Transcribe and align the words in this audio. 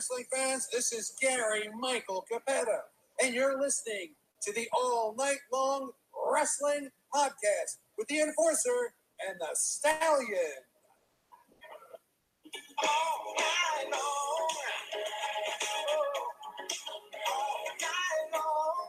Wrestling 0.00 0.24
fans, 0.34 0.66
this 0.72 0.94
is 0.94 1.12
Gary 1.20 1.68
Michael 1.78 2.24
Cappetta, 2.32 2.78
and 3.22 3.34
you're 3.34 3.60
listening 3.60 4.14
to 4.40 4.50
the 4.54 4.66
All 4.72 5.14
Night 5.18 5.36
Long 5.52 5.90
Wrestling 6.32 6.88
Podcast 7.14 7.76
with 7.98 8.08
the 8.08 8.20
Enforcer 8.20 8.94
and 9.28 9.38
the 9.38 9.48
Stallion. 9.52 10.64
All 12.82 13.34
night 13.36 13.92
long. 13.92 14.48
All 17.28 17.64
night 17.82 18.32
long. 18.32 18.88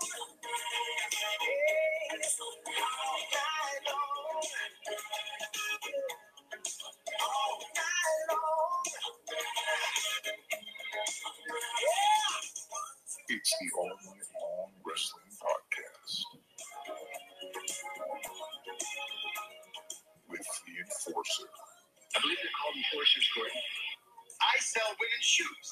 Yes, 2.13 2.37
all 2.39 2.55
night 3.35 3.83
long. 3.85 4.43
All 7.19 7.59
night 7.75 8.29
long. 8.31 10.20
It's 13.29 13.53
the 13.61 13.69
All 13.77 13.89
Night 14.05 14.27
Long 14.41 14.71
Wrestling 14.85 15.31
Podcast 15.39 16.25
with 20.29 20.47
the 20.65 20.73
Enforcer 20.81 21.49
I 22.15 22.19
believe 22.19 22.37
they're 22.43 22.57
called 22.59 22.75
enforcers, 22.75 23.27
Gordon. 23.35 23.55
I 24.43 24.59
sell 24.59 24.91
women's 24.99 25.23
shoes. 25.23 25.70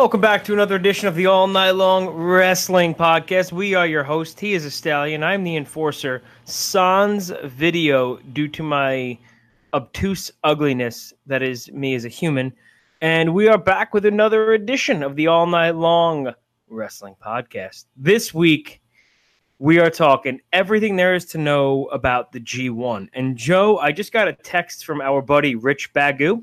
Welcome 0.00 0.22
back 0.22 0.44
to 0.44 0.54
another 0.54 0.76
edition 0.76 1.08
of 1.08 1.14
the 1.14 1.26
All 1.26 1.46
Night 1.46 1.72
Long 1.72 2.08
Wrestling 2.08 2.94
Podcast. 2.94 3.52
We 3.52 3.74
are 3.74 3.86
your 3.86 4.02
host. 4.02 4.40
He 4.40 4.54
is 4.54 4.64
a 4.64 4.70
stallion. 4.70 5.22
I'm 5.22 5.44
the 5.44 5.56
enforcer. 5.56 6.22
Sans 6.46 7.30
video, 7.44 8.16
due 8.32 8.48
to 8.48 8.62
my 8.62 9.18
obtuse 9.74 10.32
ugliness 10.42 11.12
that 11.26 11.42
is 11.42 11.70
me 11.72 11.94
as 11.94 12.06
a 12.06 12.08
human. 12.08 12.50
And 13.02 13.34
we 13.34 13.46
are 13.48 13.58
back 13.58 13.92
with 13.92 14.06
another 14.06 14.54
edition 14.54 15.02
of 15.02 15.16
the 15.16 15.26
All 15.26 15.46
Night 15.46 15.76
Long 15.76 16.32
Wrestling 16.70 17.14
Podcast. 17.22 17.84
This 17.94 18.32
week, 18.32 18.80
we 19.58 19.80
are 19.80 19.90
talking 19.90 20.40
everything 20.54 20.96
there 20.96 21.14
is 21.14 21.26
to 21.26 21.38
know 21.38 21.88
about 21.92 22.32
the 22.32 22.40
G1. 22.40 23.10
And 23.12 23.36
Joe, 23.36 23.76
I 23.76 23.92
just 23.92 24.14
got 24.14 24.28
a 24.28 24.32
text 24.32 24.86
from 24.86 25.02
our 25.02 25.20
buddy 25.20 25.56
Rich 25.56 25.92
Bagu. 25.92 26.42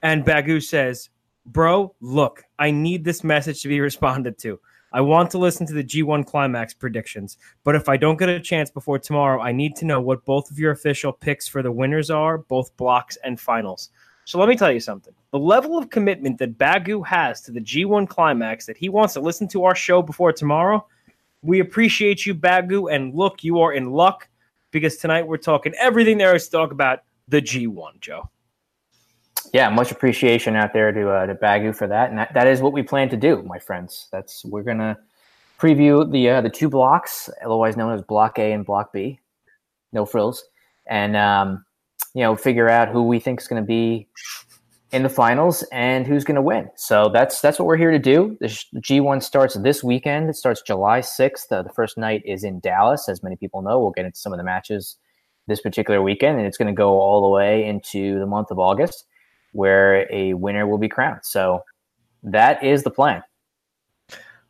And 0.00 0.24
Bagu 0.24 0.62
says, 0.62 1.10
Bro, 1.46 1.94
look, 2.00 2.44
I 2.58 2.70
need 2.70 3.04
this 3.04 3.24
message 3.24 3.62
to 3.62 3.68
be 3.68 3.80
responded 3.90 4.38
to. 4.38 4.60
I 4.94 5.00
want 5.00 5.30
to 5.30 5.38
listen 5.38 5.66
to 5.66 5.72
the 5.72 5.82
G1 5.82 6.26
climax 6.26 6.74
predictions, 6.74 7.38
but 7.64 7.74
if 7.74 7.88
I 7.88 7.96
don't 7.96 8.18
get 8.18 8.28
a 8.28 8.38
chance 8.38 8.70
before 8.70 8.98
tomorrow, 8.98 9.40
I 9.40 9.50
need 9.50 9.74
to 9.76 9.86
know 9.86 10.02
what 10.02 10.24
both 10.26 10.50
of 10.50 10.58
your 10.58 10.72
official 10.72 11.12
picks 11.12 11.48
for 11.48 11.62
the 11.62 11.72
winners 11.72 12.10
are, 12.10 12.38
both 12.38 12.76
blocks 12.76 13.16
and 13.24 13.40
finals. 13.40 13.88
So 14.24 14.38
let 14.38 14.48
me 14.48 14.56
tell 14.56 14.70
you 14.70 14.80
something. 14.80 15.14
The 15.32 15.38
level 15.38 15.78
of 15.78 15.90
commitment 15.90 16.38
that 16.38 16.58
Bagu 16.58 17.04
has 17.06 17.40
to 17.42 17.52
the 17.52 17.60
G1 17.60 18.06
climax 18.06 18.66
that 18.66 18.76
he 18.76 18.88
wants 18.90 19.14
to 19.14 19.20
listen 19.20 19.48
to 19.48 19.64
our 19.64 19.74
show 19.74 20.02
before 20.02 20.32
tomorrow, 20.32 20.86
we 21.42 21.60
appreciate 21.60 22.24
you, 22.26 22.34
Bagu. 22.34 22.94
And 22.94 23.14
look, 23.14 23.42
you 23.42 23.60
are 23.60 23.72
in 23.72 23.90
luck 23.90 24.28
because 24.70 24.98
tonight 24.98 25.26
we're 25.26 25.38
talking 25.38 25.74
everything 25.78 26.18
there 26.18 26.36
is 26.36 26.44
to 26.44 26.50
talk 26.52 26.70
about 26.70 27.00
the 27.28 27.42
G1, 27.42 28.00
Joe. 28.00 28.28
Yeah, 29.52 29.68
much 29.68 29.92
appreciation 29.92 30.56
out 30.56 30.72
there 30.72 30.92
to 30.92 31.10
uh, 31.10 31.26
to 31.26 31.34
Bagu 31.34 31.76
for 31.76 31.86
that, 31.86 32.08
and 32.08 32.18
that, 32.18 32.32
that 32.34 32.46
is 32.46 32.60
what 32.60 32.72
we 32.72 32.82
plan 32.82 33.10
to 33.10 33.16
do, 33.16 33.42
my 33.42 33.58
friends. 33.58 34.08
That's 34.10 34.44
we're 34.46 34.62
gonna 34.62 34.98
preview 35.58 36.10
the 36.10 36.30
uh, 36.30 36.40
the 36.40 36.50
two 36.50 36.70
blocks, 36.70 37.28
otherwise 37.44 37.76
known 37.76 37.92
as 37.92 38.02
Block 38.02 38.38
A 38.38 38.52
and 38.52 38.64
Block 38.64 38.92
B, 38.92 39.20
no 39.92 40.06
frills, 40.06 40.44
and 40.86 41.16
um, 41.16 41.64
you 42.14 42.22
know 42.22 42.34
figure 42.34 42.68
out 42.68 42.88
who 42.88 43.02
we 43.02 43.20
think 43.20 43.42
is 43.42 43.46
going 43.46 43.62
to 43.62 43.66
be 43.66 44.08
in 44.90 45.02
the 45.02 45.08
finals 45.08 45.62
and 45.72 46.06
who's 46.06 46.24
going 46.24 46.36
to 46.36 46.42
win. 46.42 46.70
So 46.76 47.10
that's 47.12 47.42
that's 47.42 47.58
what 47.58 47.66
we're 47.66 47.76
here 47.76 47.90
to 47.90 47.98
do. 47.98 48.38
The 48.40 48.64
G 48.80 49.00
one 49.00 49.20
starts 49.20 49.54
this 49.54 49.84
weekend. 49.84 50.30
It 50.30 50.36
starts 50.36 50.62
July 50.62 51.02
sixth. 51.02 51.52
Uh, 51.52 51.60
the 51.60 51.70
first 51.70 51.98
night 51.98 52.22
is 52.24 52.42
in 52.42 52.58
Dallas, 52.60 53.06
as 53.06 53.22
many 53.22 53.36
people 53.36 53.60
know. 53.60 53.78
We'll 53.78 53.90
get 53.90 54.06
into 54.06 54.18
some 54.18 54.32
of 54.32 54.38
the 54.38 54.44
matches 54.44 54.96
this 55.46 55.60
particular 55.60 56.00
weekend, 56.00 56.38
and 56.38 56.46
it's 56.46 56.56
going 56.56 56.68
to 56.68 56.74
go 56.74 56.98
all 57.00 57.20
the 57.20 57.28
way 57.28 57.66
into 57.66 58.18
the 58.18 58.26
month 58.26 58.50
of 58.50 58.58
August 58.58 59.04
where 59.52 60.06
a 60.12 60.34
winner 60.34 60.66
will 60.66 60.78
be 60.78 60.88
crowned. 60.88 61.20
So 61.22 61.62
that 62.22 62.62
is 62.62 62.82
the 62.82 62.90
plan. 62.90 63.22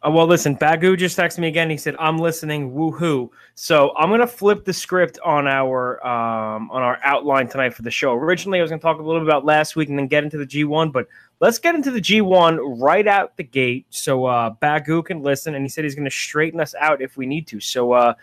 Uh, 0.05 0.11
well, 0.11 0.27
listen, 0.27 0.57
Bagu 0.57 0.99
just 0.99 1.17
texted 1.17 1.39
me 1.39 1.47
again. 1.47 1.71
He 1.71 1.77
said, 1.77 1.95
"I'm 1.99 2.19
listening." 2.19 2.73
Woohoo! 2.73 3.31
So 3.55 3.93
I'm 3.97 4.11
gonna 4.11 4.27
flip 4.27 4.65
the 4.65 4.73
script 4.73 5.19
on 5.25 5.47
our 5.47 6.05
um, 6.05 6.71
on 6.73 6.83
our 6.83 6.99
outline 7.05 7.47
tonight 7.47 7.73
for 7.73 7.83
the 7.83 7.91
show. 7.91 8.13
Originally, 8.13 8.59
I 8.59 8.63
was 8.63 8.71
gonna 8.71 8.83
talk 8.83 8.99
a 8.99 9.03
little 9.03 9.21
bit 9.21 9.29
about 9.29 9.45
last 9.45 9.77
week 9.77 9.89
and 9.89 9.99
then 9.99 10.09
get 10.09 10.25
into 10.25 10.39
the 10.39 10.47
G1, 10.47 10.93
but 10.93 11.07
let's 11.39 11.59
get 11.59 11.77
into 11.77 11.93
the 11.93 12.01
G1 12.01 12.59
right 12.81 13.07
out 13.07 13.37
the 13.37 13.45
gate 13.45 13.87
so 13.91 14.25
uh, 14.25 14.53
Bagu 14.61 15.05
can 15.05 15.23
listen. 15.23 15.55
And 15.55 15.65
he 15.65 15.69
said 15.69 15.85
he's 15.85 15.95
gonna 15.95 16.11
straighten 16.11 16.59
us 16.59 16.75
out 16.81 17.01
if 17.01 17.17
we 17.17 17.25
need 17.25 17.47
to. 17.49 17.61
So 17.61 17.93
uh, 17.93 18.15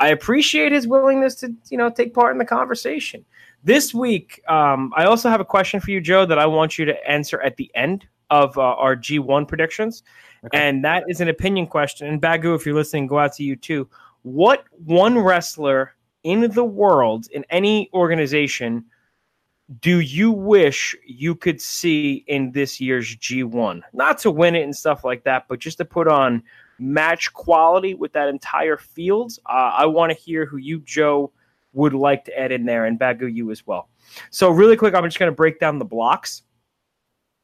I 0.00 0.08
appreciate 0.08 0.72
his 0.72 0.88
willingness 0.88 1.36
to 1.36 1.54
you 1.68 1.78
know 1.78 1.90
take 1.90 2.12
part 2.12 2.32
in 2.32 2.38
the 2.38 2.44
conversation. 2.44 3.24
This 3.62 3.92
week, 3.92 4.40
um, 4.48 4.92
I 4.96 5.04
also 5.04 5.28
have 5.28 5.40
a 5.40 5.44
question 5.44 5.80
for 5.80 5.90
you, 5.90 6.00
Joe, 6.00 6.24
that 6.24 6.38
I 6.38 6.46
want 6.46 6.78
you 6.78 6.84
to 6.86 7.08
answer 7.08 7.40
at 7.42 7.56
the 7.56 7.70
end 7.74 8.06
of 8.30 8.56
uh, 8.56 8.62
our 8.62 8.96
G1 8.96 9.46
predictions. 9.46 10.02
And 10.54 10.84
that 10.84 11.04
is 11.08 11.20
an 11.20 11.28
opinion 11.28 11.66
question. 11.66 12.08
And 12.08 12.20
Bagu, 12.20 12.54
if 12.54 12.64
you're 12.64 12.74
listening, 12.74 13.06
go 13.06 13.18
out 13.18 13.34
to 13.34 13.42
you 13.42 13.56
too. 13.56 13.88
What 14.22 14.64
one 14.84 15.18
wrestler 15.18 15.94
in 16.22 16.50
the 16.50 16.64
world, 16.64 17.26
in 17.32 17.44
any 17.50 17.90
organization, 17.92 18.84
do 19.80 20.00
you 20.00 20.32
wish 20.32 20.96
you 21.06 21.34
could 21.34 21.60
see 21.60 22.24
in 22.26 22.52
this 22.52 22.80
year's 22.80 23.14
G1? 23.16 23.82
Not 23.92 24.18
to 24.18 24.30
win 24.30 24.56
it 24.56 24.62
and 24.62 24.74
stuff 24.74 25.04
like 25.04 25.24
that, 25.24 25.46
but 25.48 25.58
just 25.58 25.78
to 25.78 25.84
put 25.84 26.08
on 26.08 26.42
match 26.78 27.32
quality 27.34 27.94
with 27.94 28.12
that 28.14 28.28
entire 28.28 28.76
field. 28.76 29.32
Uh, 29.46 29.72
I 29.76 29.86
want 29.86 30.10
to 30.10 30.18
hear 30.18 30.46
who 30.46 30.56
you, 30.56 30.80
Joe, 30.80 31.30
would 31.72 31.94
like 31.94 32.24
to 32.24 32.38
add 32.38 32.52
in 32.52 32.64
there, 32.64 32.86
and 32.86 32.98
Bagu, 32.98 33.32
you 33.32 33.50
as 33.50 33.66
well. 33.66 33.88
So, 34.30 34.50
really 34.50 34.76
quick, 34.76 34.94
I'm 34.94 35.04
just 35.04 35.18
going 35.18 35.30
to 35.30 35.36
break 35.36 35.60
down 35.60 35.78
the 35.78 35.84
blocks. 35.84 36.42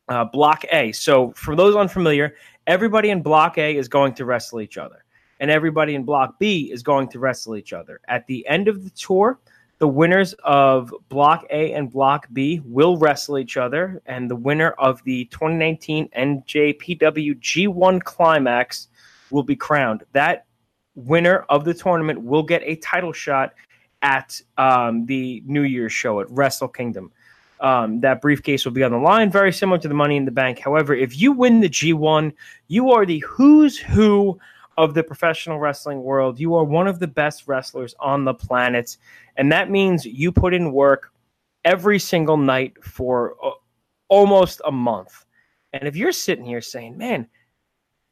Uh, 0.09 0.25
block 0.25 0.65
A. 0.73 0.93
So, 0.93 1.33
for 1.33 1.57
those 1.57 1.75
unfamiliar, 1.75 2.35
everybody 2.67 3.11
in 3.11 3.23
Block 3.23 3.59
A 3.59 3.77
is 3.77 3.89
going 3.89 4.15
to 4.15 4.25
wrestle 4.25 4.61
each 4.61 4.79
other, 4.79 5.05
and 5.41 5.51
everybody 5.51 5.95
in 5.95 6.05
Block 6.05 6.39
B 6.39 6.71
is 6.73 6.83
going 6.83 7.09
to 7.09 7.19
wrestle 7.19 7.57
each 7.57 7.73
other. 7.73 8.01
At 8.09 8.27
the 8.27 8.47
end 8.47 8.69
of 8.69 8.85
the 8.85 8.91
tour, 8.91 9.41
the 9.79 9.89
winners 9.89 10.35
of 10.45 10.93
Block 11.09 11.45
A 11.51 11.73
and 11.73 11.91
Block 11.91 12.29
B 12.33 12.61
will 12.65 12.97
wrestle 12.97 13.39
each 13.39 13.57
other, 13.57 14.01
and 14.07 14.31
the 14.31 14.37
winner 14.37 14.71
of 14.79 15.03
the 15.05 15.27
2019 15.27 16.09
NJPW 16.17 17.39
G1 17.41 18.03
Climax 18.03 18.89
will 19.31 19.43
be 19.43 19.57
crowned. 19.57 20.05
That 20.13 20.47
winner 20.95 21.45
of 21.51 21.65
the 21.65 21.75
tournament 21.75 22.23
will 22.23 22.43
get 22.43 22.63
a 22.65 22.77
title 22.77 23.13
shot 23.13 23.53
at 24.07 24.41
um, 24.57 25.05
the 25.07 25.43
New 25.47 25.63
Year's 25.63 25.93
show 25.93 26.21
at 26.21 26.31
Wrestle 26.31 26.69
Kingdom. 26.69 27.11
Um, 27.59 28.01
that 28.01 28.21
briefcase 28.21 28.65
will 28.65 28.73
be 28.73 28.85
on 28.85 28.93
the 28.93 28.99
line, 28.99 29.33
very 29.33 29.53
similar 29.53 29.79
to 29.79 29.89
the 29.89 29.95
Money 29.95 30.17
in 30.17 30.25
the 30.25 30.31
Bank. 30.31 30.61
However, 30.61 30.95
if 30.95 31.19
you 31.19 31.33
win 31.33 31.59
the 31.61 31.69
G1, 31.69 32.33
you 32.69 32.93
are 32.93 33.05
the 33.05 33.19
who's 33.27 33.77
who 33.77 34.39
of 34.79 34.95
the 34.95 35.03
professional 35.03 35.59
wrestling 35.59 36.05
world. 36.05 36.39
You 36.39 36.55
are 36.55 36.63
one 36.63 36.87
of 36.87 37.01
the 37.01 37.09
best 37.09 37.49
wrestlers 37.49 37.97
on 37.99 38.25
the 38.25 38.35
planet. 38.35 38.97
And 39.37 39.51
that 39.51 39.71
means 39.71 40.05
you 40.05 40.31
put 40.31 40.55
in 40.55 40.73
work 40.73 41.13
every 41.65 41.99
single 41.99 42.37
night 42.37 42.77
for 42.85 43.35
uh, 43.43 43.51
almost 44.09 44.61
a 44.65 44.71
month. 44.71 45.25
And 45.73 45.89
if 45.89 45.97
you're 45.97 46.13
sitting 46.13 46.45
here 46.45 46.61
saying, 46.61 46.97
man, 46.97 47.27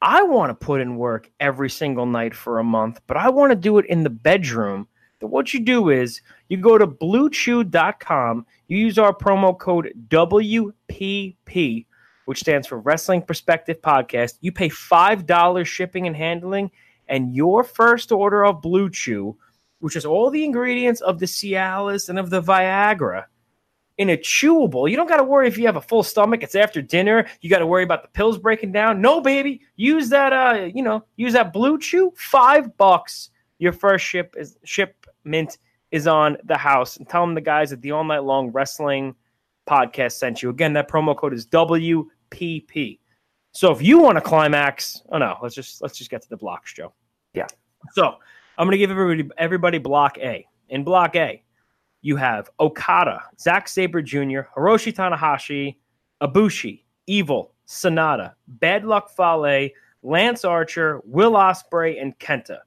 I 0.01 0.23
want 0.25 0.51
to 0.51 0.67
put 0.67 0.81
in 0.81 0.97
work 0.97 1.31
every 1.39 1.71
single 1.71 2.07
night 2.07 2.35
for 2.35 2.59
a 2.59 2.65
month, 2.65 3.01
but 3.07 3.17
I 3.17 3.29
want 3.29 3.53
to 3.53 3.57
do 3.57 3.79
it 3.79 3.87
in 3.87 4.03
the 4.03 4.11
bedroom. 4.11 4.89
Then 5.25 5.31
what 5.31 5.55
you 5.55 5.61
do 5.61 5.89
is 5.89 6.21
you 6.51 6.59
go 6.59 6.77
to 6.77 6.87
bluechew.com, 6.87 8.45
you 8.69 8.77
use 8.77 8.99
our 8.99 9.15
promo 9.15 9.59
code 9.59 9.91
WPP, 10.09 11.87
which 12.27 12.41
stands 12.41 12.67
for 12.67 12.79
Wrestling 12.79 13.23
Perspective 13.23 13.81
Podcast. 13.81 14.35
You 14.43 14.53
pay 14.53 14.69
$5 14.69 15.65
shipping 15.65 16.07
and 16.07 16.15
handling, 16.15 16.71
and 17.09 17.35
your 17.35 17.65
first 17.65 18.13
order 18.13 18.45
of 18.45 18.61
Blue 18.61 18.91
Chew, 18.91 19.35
which 19.79 19.97
is 19.97 20.05
all 20.05 20.29
the 20.29 20.45
ingredients 20.45 21.01
of 21.01 21.19
the 21.19 21.25
Cialis 21.25 22.11
and 22.11 22.19
of 22.19 22.29
the 22.29 22.43
Viagra, 22.43 23.25
in 23.97 24.11
a 24.11 24.19
chewable. 24.19 24.91
You 24.91 24.97
don't 24.97 25.09
got 25.09 25.17
to 25.17 25.25
worry 25.25 25.49
if 25.49 25.57
you 25.57 25.65
have 25.65 25.77
a 25.77 25.81
full 25.81 26.03
stomach. 26.03 26.43
It's 26.43 26.55
after 26.55 26.83
dinner. 26.83 27.27
You 27.41 27.49
got 27.49 27.61
to 27.61 27.67
worry 27.67 27.85
about 27.85 28.03
the 28.03 28.09
pills 28.09 28.37
breaking 28.37 28.73
down. 28.73 29.01
No, 29.01 29.23
baby. 29.23 29.63
Use 29.77 30.11
that. 30.11 30.35
Uh, 30.35 30.65
you 30.65 30.83
know, 30.83 31.07
use 31.17 31.33
that 31.33 31.55
Blue 31.55 31.79
Chew. 31.79 32.13
Five 32.15 32.77
bucks. 32.77 33.31
Your 33.65 33.73
first 33.73 34.05
ship 34.05 34.35
is 34.37 34.59
shipment 34.63 35.57
is 35.91 36.07
on 36.07 36.37
the 36.45 36.59
house. 36.59 36.99
And 36.99 37.09
tell 37.09 37.23
them 37.23 37.35
the 37.35 37.41
guys 37.41 37.73
at 37.73 37.81
the 37.81 37.93
All 37.93 38.05
Night 38.05 38.23
Long 38.23 38.51
Wrestling 38.51 39.15
podcast 39.67 40.13
sent 40.13 40.43
you. 40.43 40.51
Again, 40.51 40.75
that 40.75 40.87
promo 40.87 41.17
code 41.17 41.33
is 41.33 41.47
WPP. 41.47 42.99
So 43.53 43.73
if 43.73 43.81
you 43.81 44.01
want 44.01 44.19
to 44.19 44.21
climax, 44.21 45.01
oh 45.13 45.17
no, 45.17 45.39
let's 45.41 45.55
just 45.55 45.81
let's 45.81 45.97
just 45.97 46.11
get 46.11 46.21
to 46.21 46.29
the 46.29 46.37
blocks, 46.37 46.75
Joe. 46.75 46.93
Yeah. 47.33 47.47
So 47.93 48.17
I'm 48.59 48.67
gonna 48.67 48.77
give 48.77 48.91
everybody 48.91 49.31
everybody 49.39 49.79
block 49.79 50.19
A. 50.19 50.47
In 50.69 50.85
block 50.85 51.17
A, 51.17 51.43
you 52.03 52.17
have 52.17 52.51
Okada, 52.61 53.23
Zack 53.41 53.67
Sabre 53.67 54.03
Jr., 54.03 54.41
Hiroshi 54.55 54.93
Tanahashi, 54.93 55.77
Ibushi, 56.23 56.83
Evil, 57.07 57.55
Sanada, 57.67 58.35
Bad 58.47 58.85
Luck 58.85 59.09
Fale, 59.09 59.71
Lance 60.03 60.45
Archer, 60.45 61.01
Will 61.07 61.33
Ospreay, 61.33 62.03
and 62.03 62.19
Kenta. 62.19 62.59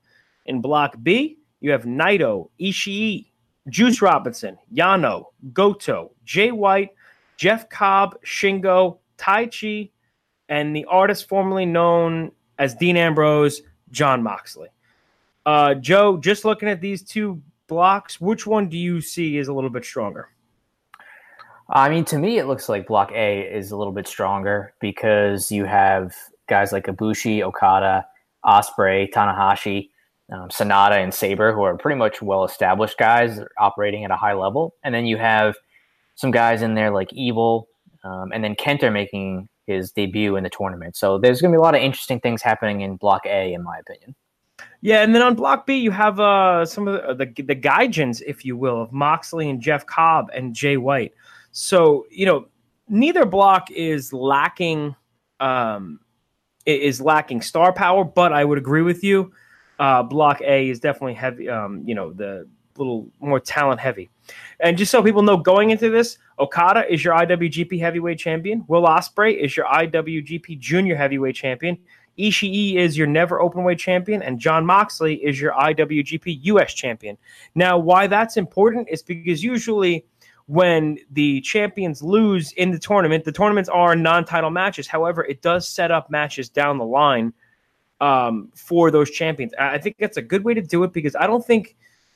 In 0.47 0.61
Block 0.61 0.95
B, 1.03 1.37
you 1.59 1.71
have 1.71 1.83
Naito, 1.83 2.49
Ishii, 2.59 3.27
Juice 3.69 4.01
Robinson, 4.01 4.57
Yano, 4.73 5.25
Goto, 5.53 6.11
Jay 6.25 6.51
White, 6.51 6.91
Jeff 7.37 7.69
Cobb, 7.69 8.15
Shingo, 8.25 8.97
Taichi, 9.17 9.91
and 10.49 10.75
the 10.75 10.85
artist 10.85 11.27
formerly 11.27 11.65
known 11.65 12.31
as 12.57 12.75
Dean 12.75 12.97
Ambrose, 12.97 13.61
Jon 13.91 14.23
Moxley. 14.23 14.69
Uh, 15.45 15.75
Joe, 15.75 16.17
just 16.17 16.45
looking 16.45 16.69
at 16.69 16.81
these 16.81 17.03
two 17.03 17.41
blocks, 17.67 18.19
which 18.19 18.47
one 18.47 18.69
do 18.69 18.77
you 18.77 19.01
see 19.01 19.37
is 19.37 19.47
a 19.47 19.53
little 19.53 19.69
bit 19.69 19.85
stronger? 19.85 20.29
I 21.69 21.89
mean, 21.89 22.05
to 22.05 22.17
me, 22.17 22.37
it 22.37 22.45
looks 22.45 22.69
like 22.69 22.87
Block 22.87 23.11
A 23.11 23.41
is 23.41 23.71
a 23.71 23.77
little 23.77 23.93
bit 23.93 24.07
stronger 24.07 24.73
because 24.79 25.51
you 25.51 25.65
have 25.65 26.15
guys 26.47 26.71
like 26.71 26.85
Ibushi, 26.85 27.41
Okada, 27.41 28.05
Ospreay, 28.45 29.11
Tanahashi, 29.11 29.89
um, 30.31 30.49
Sanada, 30.49 31.01
and 31.01 31.13
Sabre, 31.13 31.53
who 31.53 31.63
are 31.63 31.77
pretty 31.77 31.97
much 31.97 32.21
well 32.21 32.43
established 32.43 32.97
guys 32.97 33.39
operating 33.57 34.03
at 34.03 34.11
a 34.11 34.15
high 34.15 34.33
level. 34.33 34.73
And 34.83 34.93
then 34.93 35.05
you 35.05 35.17
have 35.17 35.55
some 36.15 36.31
guys 36.31 36.61
in 36.61 36.75
there 36.75 36.91
like 36.91 37.11
Evil, 37.13 37.67
um, 38.03 38.31
and 38.33 38.43
then 38.43 38.55
Kenta 38.55 38.91
making 38.91 39.47
his 39.65 39.91
debut 39.91 40.35
in 40.35 40.43
the 40.43 40.49
tournament. 40.49 40.95
So 40.95 41.17
there's 41.17 41.41
going 41.41 41.51
to 41.51 41.55
be 41.55 41.59
a 41.59 41.61
lot 41.61 41.75
of 41.75 41.81
interesting 41.81 42.19
things 42.19 42.41
happening 42.41 42.81
in 42.81 42.95
Block 42.95 43.25
A, 43.25 43.53
in 43.53 43.63
my 43.63 43.77
opinion. 43.77 44.15
Yeah, 44.81 45.03
and 45.03 45.13
then 45.13 45.21
on 45.21 45.35
Block 45.35 45.65
B, 45.65 45.77
you 45.77 45.91
have 45.91 46.19
uh, 46.19 46.65
some 46.65 46.87
of 46.87 47.17
the, 47.17 47.25
the 47.25 47.43
the 47.43 47.55
Gaijins, 47.55 48.21
if 48.25 48.43
you 48.43 48.57
will, 48.57 48.81
of 48.81 48.91
Moxley 48.91 49.49
and 49.49 49.61
Jeff 49.61 49.85
Cobb 49.85 50.29
and 50.33 50.53
Jay 50.53 50.77
White. 50.77 51.13
So 51.51 52.05
you 52.09 52.25
know, 52.25 52.47
neither 52.89 53.25
block 53.25 53.69
is 53.71 54.13
lacking 54.13 54.95
um, 55.39 55.99
is 56.65 57.01
lacking 57.01 57.41
star 57.41 57.71
power, 57.71 58.03
but 58.03 58.33
I 58.33 58.45
would 58.45 58.57
agree 58.57 58.81
with 58.81 59.03
you. 59.03 59.31
Uh, 59.79 60.03
block 60.03 60.41
A 60.41 60.69
is 60.69 60.79
definitely 60.79 61.13
heavy. 61.13 61.49
Um, 61.49 61.83
you 61.85 61.95
know, 61.95 62.11
the 62.11 62.47
little 62.77 63.09
more 63.19 63.39
talent 63.39 63.79
heavy. 63.79 64.09
And 64.59 64.77
just 64.77 64.91
so 64.91 65.01
people 65.03 65.23
know, 65.23 65.37
going 65.37 65.71
into 65.71 65.89
this, 65.89 66.17
Okada 66.39 66.91
is 66.91 67.03
your 67.03 67.15
IWGP 67.15 67.79
Heavyweight 67.79 68.19
Champion. 68.19 68.63
Will 68.67 68.83
Ospreay 68.83 69.37
is 69.37 69.57
your 69.57 69.65
IWGP 69.65 70.59
Junior 70.59 70.95
Heavyweight 70.95 71.35
Champion. 71.35 71.77
Ishii 72.17 72.75
is 72.75 72.97
your 72.97 73.07
never 73.07 73.39
openweight 73.39 73.77
champion, 73.77 74.23
and 74.23 74.39
Jon 74.39 74.65
Moxley 74.65 75.15
is 75.23 75.39
your 75.39 75.53
IWGP 75.53 76.39
US 76.45 76.73
champion. 76.73 77.15
Now, 77.53 77.77
why 77.77 78.07
that's 78.07 78.37
important 78.37 78.89
is 78.89 79.03
because 79.03 79.43
usually 79.43 80.03
when 80.47 80.97
the 81.11 81.41
champions 81.41 82.01
lose 82.01 82.53
in 82.53 82.71
the 82.71 82.79
tournament, 82.79 83.23
the 83.23 83.31
tournaments 83.31 83.69
are 83.69 83.95
non-title 83.95 84.49
matches. 84.49 84.87
However, 84.87 85.25
it 85.25 85.41
does 85.41 85.67
set 85.67 85.91
up 85.91 86.09
matches 86.09 86.49
down 86.49 86.79
the 86.79 86.85
line 86.85 87.33
um, 88.01 88.51
for 88.55 88.91
those 88.91 89.09
champions. 89.09 89.53
I 89.59 89.77
think 89.77 89.97
that's 89.99 90.17
a 90.17 90.21
good 90.21 90.43
way 90.43 90.53
to 90.53 90.61
do 90.61 90.83
it 90.83 90.93
because 90.93 91.15
I 91.15 91.27
don't 91.27 91.45
think, 91.45 91.75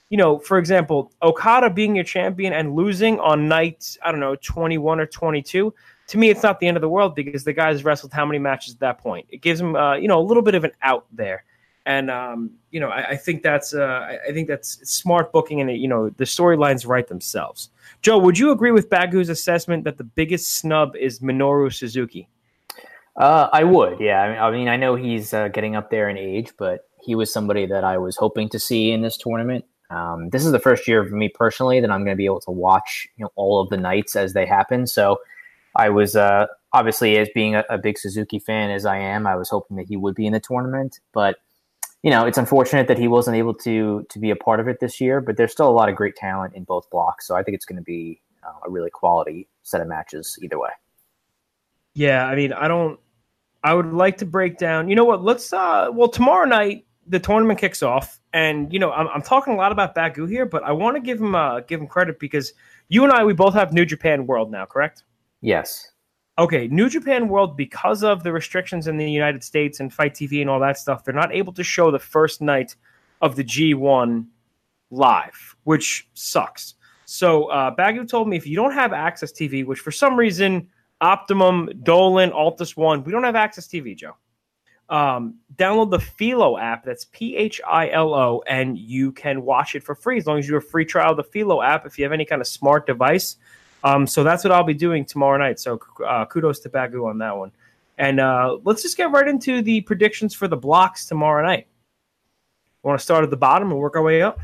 you 0.10 0.18
know, 0.18 0.40
for 0.40 0.58
example, 0.58 1.12
Okada 1.22 1.70
being 1.70 1.96
your 1.96 2.06
champion 2.06 2.54
and 2.54 2.76
losing 2.76 3.20
on 3.20 3.48
night, 3.48 3.98
I 4.04 4.12
don't 4.12 4.20
know, 4.20 4.36
21 4.36 5.00
or 5.00 5.06
22, 5.06 5.74
to 6.08 6.18
me, 6.18 6.30
it's 6.30 6.44
not 6.44 6.60
the 6.60 6.68
end 6.68 6.76
of 6.76 6.82
the 6.82 6.90
world 6.90 7.16
because 7.16 7.46
the 7.46 7.54
guy's 7.54 7.86
wrestled 7.86 8.12
how 8.12 8.26
many 8.26 8.38
matches 8.38 8.74
at 8.74 8.80
that 8.82 8.98
point? 8.98 9.26
It 9.30 9.42
gives 9.42 9.62
him, 9.62 9.76
uh, 9.76 9.96
you 9.96 10.10
know, 10.10 10.20
a 10.20 10.22
little 10.22 10.44
bit 10.44 10.56
of 10.56 10.66
an 10.66 10.72
out 10.82 11.06
there. 11.14 11.46
And 11.86 12.12
um, 12.12 12.52
you 12.70 12.80
know, 12.80 12.90
I, 12.90 13.12
I 13.12 13.16
think 13.16 13.42
that's 13.42 13.74
uh, 13.74 14.18
I, 14.28 14.32
think 14.34 14.48
that's 14.48 14.88
smart 14.88 15.32
booking, 15.32 15.62
and 15.62 15.76
you 15.76 15.88
know, 15.88 16.10
the 16.10 16.26
storylines 16.26 16.86
write 16.86 17.08
themselves. 17.08 17.72
Joe, 18.04 18.20
would 18.20 18.38
you 18.38 18.52
agree 18.52 18.70
with 18.70 18.88
Bagu's 18.90 19.30
assessment 19.30 19.84
that 19.86 19.98
the 19.98 20.04
biggest 20.04 20.58
snub 20.58 20.96
is 20.96 21.22
Minoru 21.22 21.74
Suzuki? 21.74 22.28
Uh, 23.16 23.50
I 23.52 23.64
would, 23.64 24.00
yeah. 24.00 24.22
I 24.22 24.30
mean, 24.30 24.40
I, 24.40 24.52
mean, 24.52 24.68
I 24.70 24.78
know 24.78 24.96
he's 24.96 25.34
uh, 25.34 25.50
getting 25.50 25.76
up 25.76 25.90
there 25.92 26.10
in 26.10 26.18
age, 26.18 26.52
but 26.58 26.88
he 27.02 27.16
was 27.16 27.32
somebody 27.32 27.66
that 27.66 27.84
I 27.84 27.98
was 27.98 28.16
hoping 28.16 28.50
to 28.50 28.60
see 28.60 28.92
in 28.92 29.02
this 29.02 29.18
tournament. 29.18 29.66
Um, 29.90 30.30
this 30.30 30.46
is 30.46 30.54
the 30.54 30.60
first 30.60 30.88
year 30.88 31.04
for 31.06 31.16
me 31.16 31.28
personally 31.28 31.82
that 31.82 31.92
I'm 31.92 32.06
going 32.06 32.16
to 32.16 32.18
be 32.18 32.26
able 32.26 32.40
to 32.42 32.52
watch 32.52 33.08
you 33.18 33.26
know, 33.26 33.32
all 33.36 33.60
of 33.60 33.70
the 33.70 33.78
nights 33.78 34.16
as 34.16 34.34
they 34.34 34.46
happen. 34.46 34.88
So 34.88 35.20
I 35.76 35.90
was 35.90 36.16
uh, 36.16 36.48
obviously, 36.74 37.18
as 37.18 37.30
being 37.34 37.56
a, 37.56 37.66
a, 37.70 37.78
big 37.78 37.98
Suzuki 37.98 38.40
fan 38.40 38.72
as 38.72 38.86
I 38.86 38.98
am, 38.98 39.28
I 39.28 39.36
was 39.36 39.50
hoping 39.50 39.78
that 39.78 39.88
he 39.88 39.98
would 39.98 40.16
be 40.16 40.26
in 40.26 40.34
the 40.34 40.40
tournament. 40.40 41.00
But 41.14 41.38
you 42.04 42.10
know, 42.10 42.26
it's 42.26 42.38
unfortunate 42.38 42.88
that 42.88 42.98
he 42.98 43.08
wasn't 43.08 43.38
able 43.38 43.54
to 43.56 44.06
to 44.10 44.20
be 44.20 44.32
a 44.32 44.36
part 44.36 44.60
of 44.60 44.68
it 44.68 44.80
this 44.80 45.02
year. 45.02 45.22
But 45.22 45.38
there's 45.38 45.52
still 45.52 45.70
a 45.70 45.72
lot 45.72 45.90
of 45.90 45.96
great 45.96 46.16
talent 46.16 46.56
in 46.56 46.64
both 46.64 46.90
blocks, 46.90 47.28
so 47.28 47.36
I 47.36 47.44
think 47.44 47.56
it's 47.56 47.66
going 47.66 47.78
to 47.78 47.84
be 47.84 48.22
uh, 48.44 48.68
a 48.68 48.70
really 48.70 48.90
quality 48.90 49.48
set 49.64 49.82
of 49.82 49.88
matches 49.88 50.40
either 50.42 50.60
way. 50.60 50.72
Yeah, 51.94 52.26
I 52.26 52.36
mean, 52.36 52.54
I 52.54 52.68
don't. 52.68 53.00
I 53.64 53.74
would 53.74 53.94
like 53.94 54.18
to 54.18 54.26
break 54.26 54.58
down. 54.58 54.90
You 54.90 54.96
know 54.96 55.06
what? 55.06 55.24
Let's. 55.24 55.52
uh 55.54 55.90
Well, 55.92 56.10
tomorrow 56.10 56.46
night 56.46 56.86
the 57.08 57.20
tournament 57.20 57.60
kicks 57.60 57.84
off, 57.84 58.20
and 58.34 58.72
you 58.72 58.80
know, 58.80 58.92
I'm, 58.92 59.08
I'm 59.08 59.22
talking 59.22 59.54
a 59.54 59.58
lot 59.58 59.72
about 59.72 59.96
Bagu 59.96 60.30
here, 60.30 60.46
but 60.46 60.64
I 60.64 60.72
want 60.72 60.96
to 60.96 61.02
give 61.02 61.20
him 61.20 61.36
uh 61.36 61.62
give 61.62 61.82
him 61.82 61.88
credit 61.88 62.20
because 62.20 62.54
you 62.90 63.04
and 63.04 63.12
I 63.12 63.24
we 63.24 63.34
both 63.34 63.54
have 63.54 63.74
New 63.74 63.86
Japan 63.86 64.26
World 64.26 64.52
now, 64.52 64.66
correct? 64.66 65.04
Yes. 65.42 65.92
Okay, 66.40 66.68
New 66.68 66.90
Japan 66.90 67.28
World, 67.28 67.58
because 67.58 68.04
of 68.04 68.24
the 68.24 68.32
restrictions 68.32 68.88
in 68.88 68.98
the 68.98 69.10
United 69.10 69.44
States 69.44 69.80
and 69.80 69.94
FITE 69.94 70.14
TV 70.14 70.42
and 70.42 70.50
all 70.50 70.60
that 70.62 70.78
stuff, 70.78 71.04
they're 71.04 71.14
not 71.14 71.34
able 71.34 71.54
to 71.54 71.64
show 71.64 71.92
the 71.92 72.00
first 72.00 72.42
night 72.42 72.76
of 73.22 73.36
the 73.36 73.44
G1 73.44 74.26
live, 74.90 75.56
which 75.66 76.08
sucks. 76.14 76.76
So 77.06 77.46
uh, 77.48 77.76
Bagu 77.76 78.08
told 78.08 78.30
me 78.30 78.38
if 78.38 78.48
you 78.48 78.56
don't 78.56 78.72
have 78.72 78.92
AXS 78.92 79.34
TV, 79.34 79.66
which 79.66 79.80
for 79.80 79.92
some 79.92 80.18
reason 80.18 80.70
Optimum, 81.02 81.70
Dolan, 81.84 82.32
Altice 82.32 82.78
One, 82.78 83.04
we 83.04 83.12
don't 83.12 83.24
have 83.24 83.36
AXS 83.36 83.68
TV, 83.68 83.98
Joe. 83.98 84.16
Um, 84.88 85.36
download 85.56 85.90
the 85.90 86.00
Philo 86.00 86.58
app. 86.58 86.84
That's 86.84 87.06
P 87.06 87.36
H 87.36 87.62
I 87.68 87.90
L 87.90 88.14
O, 88.14 88.44
and 88.46 88.78
you 88.78 89.12
can 89.14 89.44
watch 89.44 89.74
it 89.76 89.84
for 89.84 89.96
free 89.96 90.18
as 90.18 90.28
long 90.28 90.38
as 90.38 90.48
you 90.48 90.54
have 90.56 90.64
a 90.64 90.68
free 90.68 90.86
trial 90.86 91.12
of 91.12 91.18
the 91.18 91.24
Philo 91.24 91.62
app. 91.62 91.86
If 91.86 91.98
you 91.98 92.04
have 92.04 92.12
any 92.12 92.26
kind 92.26 92.42
of 92.42 92.48
smart 92.48 92.86
device, 92.86 93.38
um, 93.84 94.06
so 94.06 94.24
that's 94.24 94.44
what 94.44 94.52
I'll 94.52 94.64
be 94.64 94.74
doing 94.74 95.06
tomorrow 95.06 95.38
night. 95.38 95.60
So 95.60 95.80
uh, 96.06 96.26
kudos 96.26 96.60
to 96.60 96.70
Bagu 96.70 97.10
on 97.10 97.18
that 97.20 97.36
one. 97.36 97.52
And 97.98 98.20
uh, 98.20 98.58
let's 98.64 98.82
just 98.82 98.98
get 98.98 99.12
right 99.12 99.28
into 99.28 99.62
the 99.62 99.82
predictions 99.82 100.34
for 100.34 100.48
the 100.48 100.58
blocks 100.58 101.06
tomorrow 101.06 101.46
night. 101.46 101.68
Want 102.84 103.00
to 103.00 103.04
start 103.04 103.24
at 103.24 103.30
the 103.30 103.38
bottom 103.38 103.72
and 103.72 103.80
work 103.80 103.96
our 103.96 104.02
way 104.02 104.22
up? 104.22 104.40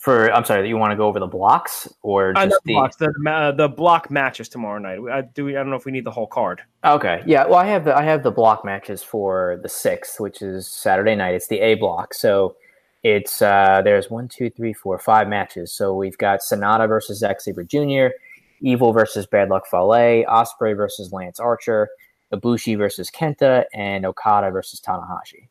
For 0.00 0.32
I'm 0.32 0.46
sorry, 0.46 0.62
that 0.62 0.68
you 0.68 0.78
want 0.78 0.92
to 0.92 0.96
go 0.96 1.06
over 1.06 1.20
the 1.20 1.26
blocks 1.26 1.86
or 2.00 2.32
uh, 2.34 2.46
just 2.46 2.64
the 2.64 2.72
blocks, 2.72 2.96
the, 2.96 3.12
uh, 3.28 3.52
the 3.52 3.68
block 3.68 4.10
matches 4.10 4.48
tomorrow 4.48 4.78
night. 4.78 4.98
I 5.12 5.20
do. 5.20 5.50
I 5.50 5.52
don't 5.52 5.68
know 5.68 5.76
if 5.76 5.84
we 5.84 5.92
need 5.92 6.06
the 6.06 6.10
whole 6.10 6.26
card. 6.26 6.62
Okay, 6.82 7.22
yeah. 7.26 7.44
Well, 7.44 7.58
I 7.58 7.66
have 7.66 7.84
the 7.84 7.94
I 7.94 8.02
have 8.04 8.22
the 8.22 8.30
block 8.30 8.64
matches 8.64 9.02
for 9.02 9.60
the 9.62 9.68
sixth, 9.68 10.18
which 10.18 10.40
is 10.40 10.66
Saturday 10.66 11.14
night. 11.14 11.34
It's 11.34 11.48
the 11.48 11.60
A 11.60 11.74
block. 11.74 12.14
So 12.14 12.56
it's 13.02 13.42
uh, 13.42 13.82
there's 13.84 14.08
one, 14.08 14.26
two, 14.28 14.48
three, 14.48 14.72
four, 14.72 14.98
five 14.98 15.28
matches. 15.28 15.70
So 15.70 15.94
we've 15.94 16.16
got 16.16 16.40
Sanada 16.40 16.88
versus 16.88 17.18
Zack 17.18 17.42
Sabre 17.42 17.64
Jr. 17.64 18.14
Evil 18.62 18.94
versus 18.94 19.26
Bad 19.26 19.50
Luck 19.50 19.66
Fale, 19.70 20.24
Ospreay 20.24 20.74
versus 20.74 21.12
Lance 21.12 21.38
Archer, 21.38 21.90
Ibushi 22.32 22.78
versus 22.78 23.10
Kenta, 23.10 23.64
and 23.74 24.06
Okada 24.06 24.50
versus 24.50 24.80
Tanahashi. 24.80 25.49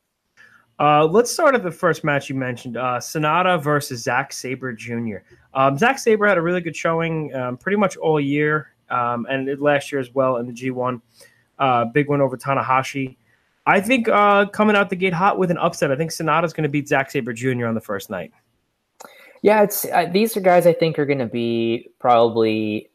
Uh, 0.80 1.06
let's 1.06 1.30
start 1.30 1.56
at 1.56 1.64
the 1.64 1.72
first 1.72 2.06
match 2.06 2.30
you 2.30 2.36
mentioned 2.36 2.78
uh, 2.78 2.98
Sanada 3.00 3.62
versus 3.62 4.02
Zack 4.02 4.32
Sabre 4.32 4.72
Jr. 4.72 5.18
Um, 5.54 5.78
Zack 5.78 6.00
Sabre 6.00 6.26
had 6.26 6.38
a 6.38 6.42
really 6.42 6.62
good 6.62 6.76
showing 6.76 7.36
um, 7.36 7.58
pretty 7.58 7.78
much 7.78 7.98
all 7.98 8.20
year 8.20 8.72
um, 8.90 9.28
and 9.30 9.60
last 9.60 9.92
year 9.92 10.00
as 10.00 10.14
well 10.14 10.38
in 10.38 10.48
the 10.48 10.54
G1. 10.54 11.02
Uh, 11.58 11.86
big 11.86 12.08
win 12.08 12.22
over 12.22 12.38
Tanahashi. 12.38 13.18
I 13.66 13.82
think 13.82 14.08
uh, 14.08 14.46
coming 14.46 14.78
out 14.78 14.90
the 14.90 14.96
gate 14.96 15.14
hot 15.14 15.38
with 15.38 15.52
an 15.52 15.58
upset. 15.58 15.92
I 15.92 15.98
think 15.98 16.12
Sanada's 16.12 16.54
going 16.54 16.64
to 16.64 16.70
beat 16.70 16.88
Zack 16.88 17.12
Sabre 17.12 17.34
Jr. 17.34 17.66
on 17.66 17.76
the 17.76 17.82
first 17.82 18.10
night. 18.10 18.32
Yeah, 19.42 19.64
it's 19.64 19.86
uh, 19.86 20.10
these 20.12 20.36
are 20.38 20.42
guys 20.42 20.66
I 20.66 20.74
think 20.74 20.98
are 20.98 21.06
going 21.06 21.20
to 21.20 21.26
be 21.26 21.90
probably 22.00 22.90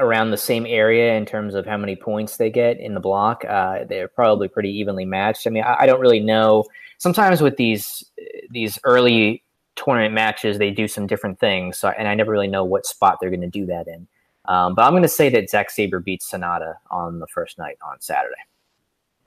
around 0.00 0.30
the 0.30 0.36
same 0.36 0.66
area 0.66 1.14
in 1.14 1.26
terms 1.26 1.54
of 1.54 1.66
how 1.66 1.76
many 1.76 1.94
points 1.94 2.36
they 2.36 2.50
get 2.50 2.80
in 2.80 2.94
the 2.94 3.00
block. 3.00 3.44
Uh, 3.44 3.84
they're 3.88 4.08
probably 4.08 4.48
pretty 4.48 4.70
evenly 4.70 5.04
matched. 5.04 5.46
I 5.46 5.50
mean, 5.50 5.62
I, 5.62 5.80
I, 5.80 5.86
don't 5.86 6.00
really 6.00 6.20
know. 6.20 6.64
Sometimes 6.98 7.40
with 7.40 7.56
these 7.56 8.04
these 8.50 8.78
early 8.84 9.44
tournament 9.76 10.14
matches, 10.14 10.58
they 10.58 10.70
do 10.70 10.88
some 10.88 11.06
different 11.06 11.38
things, 11.38 11.78
so, 11.78 11.88
and 11.90 12.08
I 12.08 12.14
never 12.14 12.32
really 12.32 12.48
know 12.48 12.64
what 12.64 12.86
spot 12.86 13.18
they're 13.20 13.30
going 13.30 13.40
to 13.42 13.46
do 13.46 13.66
that 13.66 13.86
in. 13.86 14.08
Um, 14.46 14.74
but 14.74 14.82
I'm 14.82 14.92
going 14.92 15.02
to 15.02 15.08
say 15.08 15.28
that 15.30 15.50
Zack 15.50 15.70
Sabre 15.70 16.00
beats 16.00 16.30
Sanada 16.30 16.74
on 16.90 17.20
the 17.20 17.26
first 17.28 17.58
night 17.58 17.78
on 17.86 18.00
Saturday. 18.00 18.34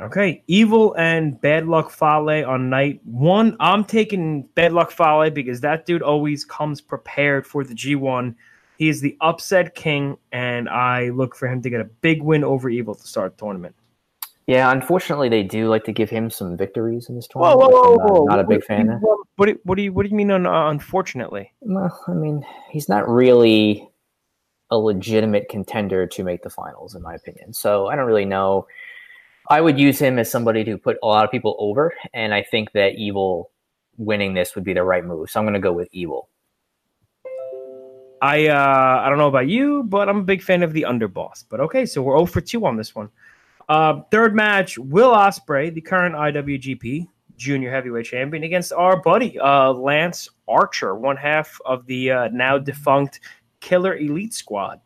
Okay, 0.01 0.43
Evil 0.47 0.95
and 0.97 1.39
Bad 1.39 1.67
Luck 1.67 1.91
Fale 1.91 2.45
on 2.45 2.69
night 2.69 2.99
one. 3.05 3.55
I'm 3.59 3.85
taking 3.85 4.41
Bad 4.55 4.73
Luck 4.73 4.91
Fale 4.91 5.29
because 5.29 5.61
that 5.61 5.85
dude 5.85 6.01
always 6.01 6.43
comes 6.43 6.81
prepared 6.81 7.45
for 7.45 7.63
the 7.63 7.75
G1. 7.75 8.35
He 8.77 8.89
is 8.89 9.01
the 9.01 9.17
upset 9.21 9.75
king, 9.75 10.17
and 10.31 10.67
I 10.67 11.09
look 11.09 11.35
for 11.35 11.47
him 11.47 11.61
to 11.61 11.69
get 11.69 11.81
a 11.81 11.85
big 11.85 12.21
win 12.21 12.43
over 12.43 12.69
Evil 12.69 12.95
to 12.95 13.07
start 13.07 13.37
the 13.37 13.45
tournament. 13.45 13.75
Yeah, 14.47 14.71
unfortunately, 14.71 15.29
they 15.29 15.43
do 15.43 15.69
like 15.69 15.85
to 15.85 15.93
give 15.93 16.09
him 16.09 16.29
some 16.29 16.57
victories 16.57 17.07
in 17.07 17.15
this 17.15 17.27
tournament. 17.27 17.59
Whoa, 17.59 17.69
whoa, 17.69 17.95
whoa, 17.95 18.19
whoa. 18.19 18.25
not 18.25 18.39
a 18.39 18.43
big 18.43 18.57
what, 18.57 18.65
fan. 18.65 18.87
What, 18.99 19.19
what, 19.35 19.45
do, 19.45 19.59
what 19.63 19.75
do 19.75 19.83
you 19.83 19.93
What 19.93 20.03
do 20.03 20.09
you 20.09 20.15
mean? 20.15 20.31
Un, 20.31 20.45
uh, 20.45 20.69
unfortunately, 20.69 21.53
well, 21.61 22.03
I 22.07 22.13
mean 22.13 22.45
he's 22.69 22.89
not 22.89 23.07
really 23.07 23.87
a 24.69 24.77
legitimate 24.77 25.47
contender 25.49 26.07
to 26.07 26.23
make 26.23 26.43
the 26.43 26.49
finals, 26.49 26.95
in 26.95 27.01
my 27.01 27.13
opinion. 27.13 27.53
So 27.53 27.87
I 27.87 27.95
don't 27.95 28.07
really 28.07 28.25
know. 28.25 28.67
I 29.49 29.61
would 29.61 29.79
use 29.79 29.99
him 29.99 30.19
as 30.19 30.31
somebody 30.31 30.63
to 30.63 30.77
put 30.77 30.97
a 31.03 31.07
lot 31.07 31.23
of 31.23 31.31
people 31.31 31.55
over, 31.59 31.93
and 32.13 32.33
I 32.33 32.43
think 32.43 32.71
that 32.73 32.95
Evil 32.95 33.51
winning 33.97 34.33
this 34.33 34.55
would 34.55 34.63
be 34.63 34.73
the 34.73 34.83
right 34.83 35.05
move. 35.05 35.29
So 35.29 35.39
I'm 35.39 35.45
going 35.45 35.53
to 35.53 35.59
go 35.59 35.73
with 35.73 35.89
Evil. 35.91 36.29
I 38.23 38.47
uh, 38.47 39.01
I 39.03 39.09
don't 39.09 39.17
know 39.17 39.27
about 39.27 39.49
you, 39.49 39.83
but 39.83 40.07
I'm 40.07 40.19
a 40.19 40.23
big 40.23 40.41
fan 40.41 40.63
of 40.63 40.71
the 40.71 40.83
underboss. 40.83 41.43
But 41.49 41.59
okay, 41.59 41.85
so 41.85 42.01
we're 42.01 42.15
0 42.15 42.25
for 42.25 42.39
2 42.39 42.65
on 42.65 42.77
this 42.77 42.95
one. 42.95 43.09
Uh, 43.67 44.01
third 44.11 44.33
match: 44.33 44.77
Will 44.77 45.11
Ospreay, 45.11 45.73
the 45.73 45.81
current 45.81 46.15
IWGP 46.15 47.05
Junior 47.35 47.69
Heavyweight 47.69 48.05
Champion, 48.05 48.43
against 48.43 48.71
our 48.71 49.01
buddy 49.01 49.37
uh, 49.39 49.73
Lance 49.73 50.29
Archer, 50.47 50.95
one 50.95 51.17
half 51.17 51.59
of 51.65 51.85
the 51.85 52.11
uh, 52.11 52.29
now 52.29 52.57
defunct 52.57 53.19
Killer 53.59 53.97
Elite 53.97 54.33
Squad. 54.33 54.79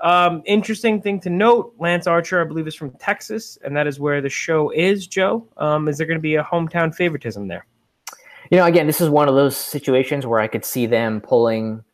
Um, 0.00 0.42
interesting 0.44 1.00
thing 1.00 1.20
to 1.20 1.30
note: 1.30 1.76
Lance 1.78 2.08
Archer, 2.08 2.40
I 2.40 2.44
believe, 2.44 2.66
is 2.66 2.74
from 2.74 2.90
Texas, 2.98 3.56
and 3.64 3.76
that 3.76 3.86
is 3.86 4.00
where 4.00 4.20
the 4.20 4.28
show 4.28 4.70
is. 4.70 5.06
Joe, 5.06 5.46
um, 5.58 5.86
is 5.86 5.96
there 5.96 6.08
going 6.08 6.18
to 6.18 6.22
be 6.22 6.34
a 6.34 6.42
hometown 6.42 6.92
favoritism 6.92 7.46
there? 7.46 7.66
You 8.50 8.58
know, 8.58 8.66
again, 8.66 8.88
this 8.88 9.00
is 9.00 9.08
one 9.08 9.28
of 9.28 9.36
those 9.36 9.56
situations 9.56 10.26
where 10.26 10.40
I 10.40 10.48
could 10.48 10.64
see 10.64 10.86
them 10.86 11.20
pulling 11.20 11.84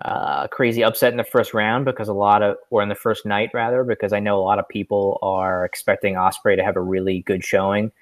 uh, 0.00 0.46
crazy 0.48 0.82
upset 0.82 1.12
in 1.12 1.18
the 1.18 1.24
first 1.24 1.52
round 1.52 1.84
because 1.84 2.08
a 2.08 2.14
lot 2.14 2.42
of, 2.42 2.56
or 2.70 2.82
in 2.82 2.88
the 2.88 2.94
first 2.94 3.26
night 3.26 3.50
rather, 3.52 3.84
because 3.84 4.12
I 4.12 4.20
know 4.20 4.38
a 4.38 4.42
lot 4.42 4.58
of 4.58 4.68
people 4.68 5.18
are 5.22 5.64
expecting 5.64 6.14
Ospreay 6.14 6.56
to 6.56 6.64
have 6.64 6.76
a 6.76 6.80
really 6.80 7.20
good 7.20 7.44
showing 7.44 7.92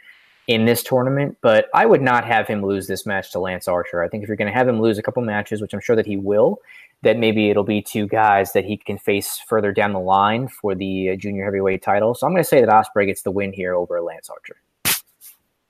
in 0.46 0.64
this 0.64 0.82
tournament. 0.82 1.36
But 1.42 1.66
I 1.74 1.86
would 1.86 2.02
not 2.02 2.24
have 2.24 2.46
him 2.46 2.64
lose 2.64 2.86
this 2.86 3.06
match 3.06 3.32
to 3.32 3.40
Lance 3.40 3.68
Archer. 3.68 4.02
I 4.02 4.08
think 4.08 4.22
if 4.22 4.28
you're 4.28 4.36
going 4.36 4.50
to 4.50 4.56
have 4.56 4.68
him 4.68 4.80
lose 4.80 4.98
a 4.98 5.02
couple 5.02 5.22
matches, 5.22 5.60
which 5.60 5.74
I'm 5.74 5.80
sure 5.80 5.96
that 5.96 6.06
he 6.06 6.16
will, 6.16 6.60
that 7.02 7.18
maybe 7.18 7.50
it'll 7.50 7.64
be 7.64 7.82
two 7.82 8.06
guys 8.06 8.52
that 8.52 8.64
he 8.64 8.76
can 8.76 8.98
face 8.98 9.40
further 9.48 9.72
down 9.72 9.92
the 9.92 10.00
line 10.00 10.48
for 10.48 10.74
the 10.74 11.10
uh, 11.10 11.16
junior 11.16 11.44
heavyweight 11.44 11.82
title. 11.82 12.14
So 12.14 12.26
I'm 12.26 12.32
going 12.32 12.42
to 12.42 12.48
say 12.48 12.60
that 12.60 12.68
Ospreay 12.68 13.06
gets 13.06 13.22
the 13.22 13.30
win 13.30 13.52
here 13.52 13.74
over 13.74 14.00
Lance 14.00 14.28
Archer. 14.28 14.56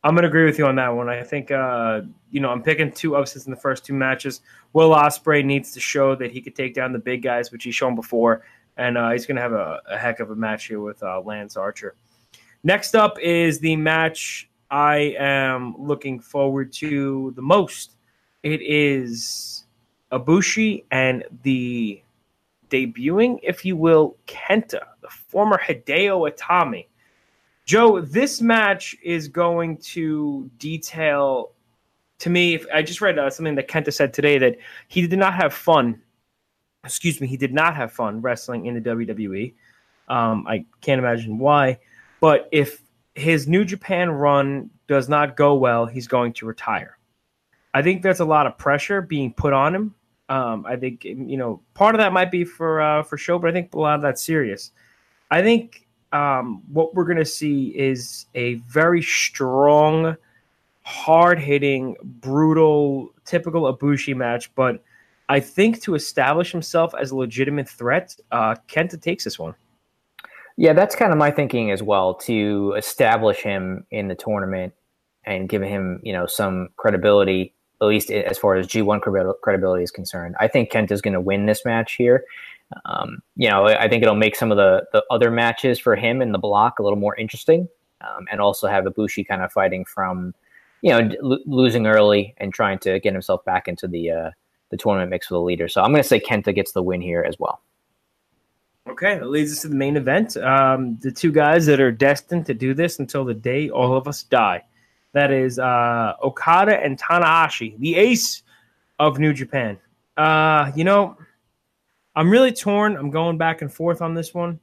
I'm 0.02 0.16
to 0.16 0.28
agree 0.28 0.47
with 0.47 0.59
you 0.59 0.66
on 0.66 0.76
that 0.76 0.88
one. 0.88 1.11
I 1.11 1.23
think, 1.23 1.50
uh, 1.50 2.02
you 2.30 2.40
know, 2.40 2.49
I'm 2.49 2.62
picking 2.62 2.90
two 2.90 3.16
upsets 3.16 3.45
in 3.45 3.50
the 3.50 3.57
first 3.57 3.85
two 3.85 3.92
matches. 3.92 4.40
Will 4.73 4.90
Ospreay 4.90 5.45
needs 5.45 5.73
to 5.73 5.80
show 5.80 6.14
that 6.14 6.30
he 6.30 6.40
could 6.40 6.57
take 6.57 6.75
down 6.75 6.92
the 6.92 6.99
big 6.99 7.23
guys, 7.23 7.52
which 7.52 7.64
he's 7.64 7.75
shown 7.75 7.95
before, 7.95 8.42
and 8.78 8.97
uh, 8.97 9.11
he's 9.11 9.26
to 9.37 9.42
have 9.42 9.52
a, 9.52 9.80
a, 9.87 9.99
heck 9.99 10.21
of 10.21 10.30
a 10.30 10.35
match 10.35 10.66
here 10.66 10.80
with 10.80 11.02
uh, 11.02 11.21
Lance 11.21 11.57
Archer. 11.57 11.97
Next 12.64 12.95
up 12.95 13.19
is 13.21 13.59
the 13.59 13.76
match 13.76 14.49
I 14.71 15.14
am 15.19 15.75
looking 15.78 16.19
forward 16.19 16.73
to 16.75 17.33
the 17.37 17.42
most. 17.42 17.97
It 18.42 18.62
is 18.62 19.64
Ibushi 20.12 20.85
and 20.90 21.25
the 21.42 22.00
debuting, 22.71 23.38
if 23.42 23.66
you 23.66 23.76
will, 23.76 24.16
Kenta, 24.26 24.80
the 25.02 25.09
former 25.09 25.61
Hideo 25.62 26.30
Itami 26.30 26.87
Joe, 27.71 28.00
this 28.00 28.41
match 28.41 28.97
is 29.00 29.29
going 29.29 29.77
to 29.77 30.50
detail 30.59 31.53
to 32.19 32.29
me. 32.29 32.55
If 32.55 32.67
I 32.75 32.83
just 32.83 33.00
read 33.00 33.17
uh, 33.17 33.31
something 33.31 33.55
that 33.55 33.69
Kenta 33.69 33.93
said 33.93 34.12
today 34.12 34.39
that 34.39 34.57
he 34.89 35.07
did 35.07 35.17
not 35.17 35.35
have 35.35 35.55
fun. 35.55 36.03
Excuse 36.83 37.21
me, 37.21 37.29
he 37.29 37.37
did 37.37 37.55
not 37.55 37.77
have 37.77 37.93
fun 37.93 38.21
wrestling 38.23 38.67
in 38.67 38.75
the 38.75 38.81
WWE. 38.81 39.55
Um, 40.09 40.49
I 40.49 40.65
can't 40.81 40.99
imagine 40.99 41.39
why. 41.39 41.79
But 42.19 42.49
if 42.50 42.83
his 43.15 43.47
New 43.47 43.65
Japan 43.65 44.11
run 44.11 44.69
does 44.89 45.09
not 45.09 45.37
go 45.37 45.55
well, 45.55 45.87
he's 45.87 46.09
going 46.09 46.33
to 46.33 46.47
retire. 46.47 46.99
I 47.73 47.83
think 47.83 48.03
there's 48.03 48.19
a 48.19 48.25
lot 48.25 48.49
of 48.49 48.59
pressure 48.59 49.00
being 49.00 49.33
put 49.33 49.53
on 49.53 49.77
him. 49.77 49.95
Um, 50.29 50.67
I 50.67 50.75
think 50.75 51.05
you 51.05 51.37
know 51.37 51.62
part 51.75 51.95
of 51.95 52.00
that 52.00 52.12
might 52.12 52.33
be 52.33 52.43
for 52.43 52.81
uh, 52.81 53.05
for 53.05 53.17
show, 53.17 53.39
but 53.39 53.49
I 53.49 53.53
think 53.53 53.73
a 53.75 53.79
lot 53.79 53.95
of 53.95 54.03
that's 54.03 54.27
serious. 54.27 54.73
I 55.31 55.41
think 55.41 55.87
um, 56.12 56.62
what 56.73 56.95
we're 56.95 57.05
going 57.05 57.19
to 57.19 57.25
see 57.25 57.69
is 57.69 58.26
a 58.35 58.55
very 58.55 59.02
strong, 59.02 60.17
hard 60.83 61.38
hitting, 61.38 61.97
brutal, 62.02 63.12
typical 63.25 63.73
Ibushi 63.73 64.17
match. 64.17 64.52
But 64.55 64.83
I 65.29 65.40
think 65.40 65.81
to 65.83 65.95
establish 65.95 66.50
himself 66.50 66.93
as 67.00 67.12
a 67.12 67.17
legitimate 67.17 67.69
threat, 67.69 68.17
uh, 68.33 68.57
Kenta 68.69 69.00
takes 69.00 69.25
this 69.25 69.38
one. 69.38 69.55
Yeah, 70.57 70.73
that's 70.73 70.95
kind 70.95 71.12
of 71.12 71.19
my 71.19 71.31
thinking 71.31 71.71
as 71.71 71.83
well. 71.83 72.14
To 72.14 72.75
establish 72.76 73.38
him 73.38 73.87
in 73.90 74.09
the 74.09 74.14
tournament 74.14 74.75
and 75.25 75.49
give 75.49 75.62
him, 75.62 76.00
you 76.02 76.12
know, 76.12 76.26
some 76.26 76.69
credibility, 76.76 77.55
at 77.81 77.87
least 77.87 78.11
as 78.11 78.37
far 78.37 78.57
as 78.57 78.67
G1 78.67 79.00
credibility 79.43 79.85
is 79.85 79.90
concerned. 79.90 80.35
I 80.40 80.49
think 80.49 80.71
Kenta's 80.71 81.00
going 81.00 81.14
to 81.14 81.21
win 81.21 81.47
this 81.47 81.64
match 81.64 81.95
here. 81.95 82.25
Um, 82.85 83.23
you 83.37 83.49
know, 83.49 83.67
I 83.67 83.89
think 83.89 84.03
it'll 84.03 84.15
make 84.15 84.37
some 84.37 84.50
of 84.50 84.57
the, 84.57 84.87
the 84.93 85.05
other 85.11 85.31
matches 85.31 85.79
for 85.79 85.97
him 85.97 86.23
in 86.23 86.33
the 86.33 86.39
block 86.39 86.79
a 86.79 86.83
little 86.83 86.99
more 86.99 87.17
interesting, 87.17 87.69
um, 88.00 88.27
and 88.31 88.41
also 88.41 88.69
have 88.69 88.85
Ibushi 88.85 89.27
kind 89.27 89.43
of 89.43 89.53
fighting 89.53 89.85
from, 89.85 90.35
you 90.83 90.91
know, 90.91 91.11
l- 91.23 91.41
losing 91.47 91.87
early 91.87 92.35
and 92.39 92.55
trying 92.55 92.79
to 92.81 93.00
get 93.00 93.12
himself 93.12 93.45
back 93.45 93.69
into 93.69 93.89
the 93.89 94.11
uh, 94.11 94.31
the 94.71 94.77
tournament 94.77 95.11
mix 95.11 95.29
with 95.29 95.37
the 95.37 95.43
leader. 95.43 95.69
So 95.69 95.83
I'm 95.83 95.91
going 95.91 96.03
to 96.03 96.09
say 96.09 96.21
Kenta 96.21 96.55
gets 96.55 96.73
the 96.73 96.83
win 96.83 97.00
here 97.00 97.25
as 97.27 97.37
well. 97.39 97.61
Okay, 98.89 99.19
that 99.19 99.29
leads 99.29 99.53
us 99.53 99.62
to 99.62 99.69
the 99.69 99.75
main 99.75 99.97
event. 99.97 100.37
Um, 100.37 100.97
the 101.00 101.12
two 101.12 101.31
guys 101.31 101.67
that 101.67 101.81
are 101.81 101.93
destined 101.93 102.47
to 102.47 102.55
do 102.55 102.73
this 102.73 102.99
until 102.99 103.25
the 103.25 103.35
day 103.35 103.69
all 103.69 103.97
of 103.97 104.09
us 104.09 104.23
die. 104.23 104.65
That 105.12 105.31
is 105.33 105.59
uh, 105.59 106.15
Okada 106.23 106.83
and 106.83 106.99
Tanahashi, 106.99 107.79
the 107.79 107.97
ace 107.97 108.43
of 108.99 109.19
New 109.19 109.33
Japan. 109.33 109.79
Uh, 110.17 110.71
you 110.75 110.85
know, 110.85 111.17
I'm 112.21 112.29
really 112.29 112.53
torn. 112.53 112.99
I'm 112.99 113.09
going 113.09 113.39
back 113.39 113.62
and 113.62 113.73
forth 113.73 114.03
on 114.03 114.12
this 114.12 114.35
one. 114.35 114.61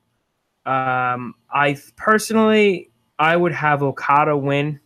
Um, 0.67 1.33
I 1.49 1.75
personally, 1.95 2.91
I 3.17 3.35
would 3.35 3.51
have 3.51 3.81
Okada 3.81 4.37
win. 4.37 4.79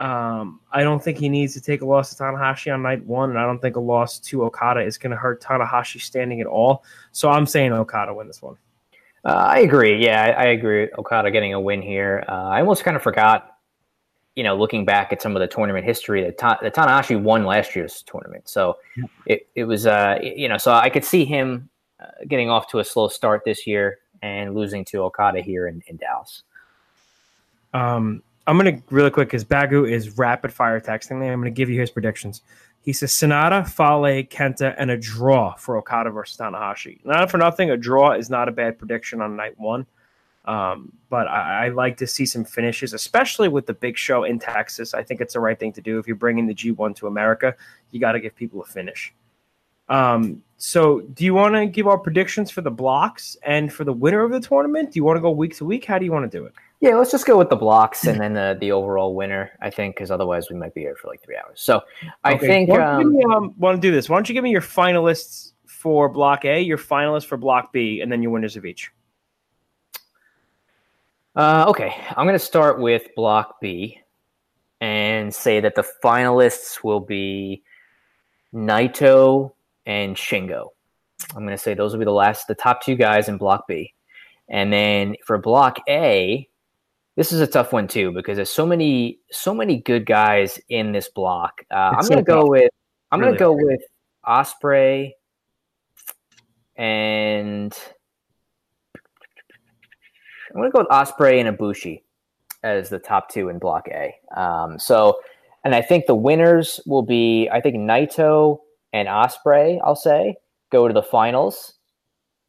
Um, 0.00 0.60
I 0.72 0.82
don't 0.82 1.04
think 1.04 1.18
he 1.18 1.28
needs 1.28 1.52
to 1.52 1.60
take 1.60 1.82
a 1.82 1.84
loss 1.84 2.14
to 2.14 2.22
Tanahashi 2.22 2.72
on 2.72 2.80
night 2.80 3.04
one, 3.04 3.28
and 3.28 3.38
I 3.38 3.42
don't 3.42 3.60
think 3.60 3.76
a 3.76 3.80
loss 3.80 4.18
to 4.20 4.44
Okada 4.44 4.80
is 4.80 4.96
going 4.96 5.10
to 5.10 5.18
hurt 5.18 5.42
Tanahashi 5.42 6.00
standing 6.00 6.40
at 6.40 6.46
all. 6.46 6.82
So 7.12 7.28
I'm 7.28 7.44
saying 7.44 7.74
Okada 7.74 8.14
win 8.14 8.26
this 8.26 8.40
one. 8.40 8.56
Uh, 9.22 9.34
I 9.34 9.58
agree. 9.58 10.02
Yeah, 10.02 10.22
I, 10.22 10.44
I, 10.44 10.44
agree. 10.52 10.88
Okada 10.96 11.30
getting 11.30 11.52
a 11.52 11.60
win 11.60 11.82
here. 11.82 12.24
Uh, 12.26 12.48
I 12.48 12.60
almost 12.60 12.84
kind 12.84 12.96
of 12.96 13.02
forgot 13.02 13.58
you 14.36 14.44
know, 14.44 14.56
looking 14.56 14.84
back 14.84 15.12
at 15.12 15.20
some 15.20 15.36
of 15.36 15.40
the 15.40 15.46
tournament 15.48 15.84
history, 15.84 16.22
that, 16.22 16.38
Ta- 16.38 16.58
that 16.62 16.74
Tanahashi 16.74 17.20
won 17.20 17.44
last 17.44 17.74
year's 17.74 18.02
tournament. 18.02 18.48
So 18.48 18.76
yeah. 18.96 19.04
it, 19.26 19.48
it 19.54 19.64
was, 19.64 19.86
uh, 19.86 20.18
you 20.22 20.48
know, 20.48 20.56
so 20.56 20.72
I 20.72 20.88
could 20.88 21.04
see 21.04 21.24
him 21.24 21.68
uh, 21.98 22.06
getting 22.28 22.48
off 22.48 22.68
to 22.68 22.78
a 22.78 22.84
slow 22.84 23.08
start 23.08 23.42
this 23.44 23.66
year 23.66 23.98
and 24.22 24.54
losing 24.54 24.84
to 24.86 24.98
Okada 25.02 25.40
here 25.40 25.66
in, 25.66 25.82
in 25.88 25.96
Dallas. 25.96 26.44
Um, 27.74 28.22
I'm 28.46 28.58
going 28.58 28.76
to 28.76 28.82
really 28.90 29.10
quick 29.10 29.28
because 29.28 29.44
Bagu 29.44 29.90
is 29.90 30.16
rapid 30.16 30.52
fire 30.52 30.80
texting 30.80 31.20
me. 31.20 31.28
I'm 31.28 31.40
going 31.40 31.52
to 31.52 31.56
give 31.56 31.68
you 31.68 31.78
his 31.78 31.90
predictions. 31.90 32.42
He 32.82 32.92
says 32.92 33.12
Sanada, 33.12 33.68
Fale, 33.68 34.24
Kenta, 34.24 34.74
and 34.78 34.90
a 34.90 34.96
draw 34.96 35.54
for 35.54 35.76
Okada 35.76 36.10
versus 36.10 36.38
Tanahashi. 36.38 37.04
Not 37.04 37.30
for 37.30 37.36
nothing, 37.36 37.70
a 37.70 37.76
draw 37.76 38.12
is 38.12 38.30
not 38.30 38.48
a 38.48 38.52
bad 38.52 38.78
prediction 38.78 39.20
on 39.20 39.36
night 39.36 39.58
one. 39.58 39.86
Um, 40.46 40.92
but 41.10 41.28
I, 41.28 41.66
I, 41.66 41.68
like 41.68 41.98
to 41.98 42.06
see 42.06 42.24
some 42.24 42.44
finishes, 42.44 42.94
especially 42.94 43.48
with 43.48 43.66
the 43.66 43.74
big 43.74 43.98
show 43.98 44.24
in 44.24 44.38
Texas. 44.38 44.94
I 44.94 45.02
think 45.02 45.20
it's 45.20 45.34
the 45.34 45.40
right 45.40 45.58
thing 45.58 45.72
to 45.74 45.82
do. 45.82 45.98
If 45.98 46.06
you're 46.06 46.16
bringing 46.16 46.46
the 46.46 46.54
G1 46.54 46.96
to 46.96 47.06
America, 47.06 47.54
you 47.90 48.00
got 48.00 48.12
to 48.12 48.20
give 48.20 48.34
people 48.34 48.62
a 48.62 48.64
finish. 48.64 49.12
Um, 49.90 50.42
so, 50.56 51.00
do 51.00 51.24
you 51.24 51.34
want 51.34 51.54
to 51.56 51.66
give 51.66 51.86
our 51.86 51.98
predictions 51.98 52.50
for 52.50 52.62
the 52.62 52.70
blocks 52.70 53.36
and 53.42 53.72
for 53.72 53.84
the 53.84 53.92
winner 53.92 54.22
of 54.22 54.30
the 54.30 54.40
tournament? 54.40 54.92
Do 54.92 54.98
you 54.98 55.04
want 55.04 55.16
to 55.16 55.20
go 55.20 55.30
week 55.30 55.56
to 55.56 55.64
week? 55.64 55.84
How 55.84 55.98
do 55.98 56.04
you 56.04 56.12
want 56.12 56.30
to 56.30 56.38
do 56.38 56.44
it? 56.44 56.52
Yeah, 56.80 56.94
let's 56.94 57.10
just 57.10 57.26
go 57.26 57.36
with 57.36 57.50
the 57.50 57.56
blocks 57.56 58.06
and 58.06 58.18
then 58.18 58.32
the, 58.32 58.56
the 58.58 58.72
overall 58.72 59.14
winner. 59.14 59.50
I 59.60 59.68
think 59.68 59.96
because 59.96 60.10
otherwise 60.10 60.48
we 60.48 60.56
might 60.56 60.72
be 60.72 60.80
here 60.80 60.96
for 60.96 61.08
like 61.08 61.22
three 61.22 61.36
hours. 61.36 61.60
So 61.60 61.82
I 62.24 62.34
Okay, 62.34 62.46
think 62.46 62.70
Why 62.70 62.78
um, 62.78 63.16
um, 63.30 63.54
want 63.58 63.76
to 63.76 63.80
do 63.80 63.92
this? 63.92 64.08
Why 64.08 64.16
don't 64.16 64.28
you 64.28 64.32
give 64.32 64.44
me 64.44 64.50
your 64.50 64.62
finalists 64.62 65.52
for 65.66 66.08
Block 66.08 66.44
A, 66.46 66.60
your 66.60 66.78
finalists 66.78 67.26
for 67.26 67.36
Block 67.36 67.72
B, 67.72 68.00
and 68.00 68.10
then 68.10 68.22
your 68.22 68.32
winners 68.32 68.56
of 68.56 68.64
each? 68.64 68.90
Uh, 71.36 71.66
okay, 71.68 71.94
I'm 72.16 72.26
going 72.26 72.38
to 72.38 72.44
start 72.44 72.80
with 72.80 73.14
Block 73.14 73.60
B 73.60 74.00
and 74.80 75.34
say 75.34 75.60
that 75.60 75.74
the 75.74 75.86
finalists 76.02 76.82
will 76.82 77.00
be 77.00 77.62
Naito 78.52 79.52
and 79.86 80.16
Shingo. 80.16 80.68
I'm 81.36 81.44
going 81.44 81.56
to 81.56 81.58
say 81.58 81.74
those 81.74 81.92
will 81.92 82.00
be 82.00 82.04
the 82.04 82.10
last, 82.10 82.48
the 82.48 82.54
top 82.54 82.82
two 82.82 82.96
guys 82.96 83.28
in 83.28 83.36
Block 83.36 83.68
B. 83.68 83.94
And 84.48 84.72
then 84.72 85.16
for 85.24 85.38
Block 85.38 85.78
A, 85.88 86.48
this 87.16 87.30
is 87.32 87.40
a 87.40 87.46
tough 87.46 87.72
one 87.72 87.86
too 87.86 88.12
because 88.12 88.36
there's 88.36 88.50
so 88.50 88.66
many, 88.66 89.18
so 89.30 89.54
many 89.54 89.80
good 89.80 90.06
guys 90.06 90.58
in 90.68 90.90
this 90.92 91.08
block. 91.08 91.62
Uh, 91.70 91.94
I'm 91.96 92.06
going 92.06 92.16
to 92.16 92.22
go 92.22 92.46
with, 92.46 92.70
I'm 93.12 93.20
Really 93.20 93.36
going 93.36 93.56
to 93.56 93.62
go 93.62 93.66
with 93.66 93.82
Ospreay 94.26 95.12
and 96.76 97.76
I'm 100.50 100.60
going 100.60 100.70
to 100.70 100.72
go 100.72 100.80
with 100.80 100.88
Ospreay 100.88 101.40
and 101.44 101.56
Ibushi 101.56 102.02
as 102.62 102.90
the 102.90 102.98
top 102.98 103.30
two 103.30 103.48
in 103.48 103.58
Block 103.58 103.88
A. 103.88 104.14
Um, 104.36 104.78
so, 104.78 105.20
and 105.64 105.74
I 105.74 105.82
think 105.82 106.06
the 106.06 106.14
winners 106.14 106.80
will 106.86 107.02
be, 107.02 107.48
I 107.50 107.60
think 107.60 107.76
Naito 107.76 108.58
and 108.92 109.08
Ospreay. 109.08 109.80
I'll 109.84 109.96
say 109.96 110.36
go 110.70 110.88
to 110.88 110.94
the 110.94 111.02
finals 111.02 111.74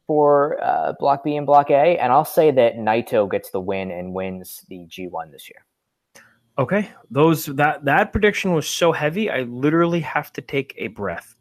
for 0.07 0.61
uh, 0.63 0.93
Block 0.99 1.23
B 1.23 1.35
and 1.35 1.45
Block 1.45 1.69
A, 1.69 1.97
and 1.97 2.11
I'll 2.11 2.25
say 2.25 2.51
that 2.51 2.75
Naito 2.75 3.29
gets 3.29 3.51
the 3.51 3.61
win 3.61 3.91
and 3.91 4.13
wins 4.13 4.65
the 4.67 4.85
G1 4.87 5.31
this 5.31 5.49
year. 5.49 5.65
Okay, 6.57 6.89
those 7.09 7.45
that 7.45 7.85
that 7.85 8.11
prediction 8.11 8.53
was 8.53 8.67
so 8.67 8.91
heavy, 8.91 9.29
I 9.29 9.43
literally 9.43 10.01
have 10.01 10.33
to 10.33 10.41
take 10.41 10.73
a 10.77 10.87
breath. 10.87 11.35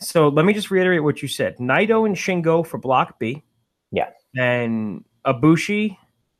So 0.00 0.28
let 0.28 0.44
me 0.44 0.52
just 0.52 0.70
reiterate 0.70 1.04
what 1.04 1.22
you 1.22 1.28
said: 1.28 1.58
Naito 1.58 2.04
and 2.04 2.16
Shingo 2.16 2.66
for 2.66 2.78
Block 2.78 3.20
B. 3.20 3.42
Yeah. 3.92 4.08
and 4.34 5.04
Ibushi 5.26 5.96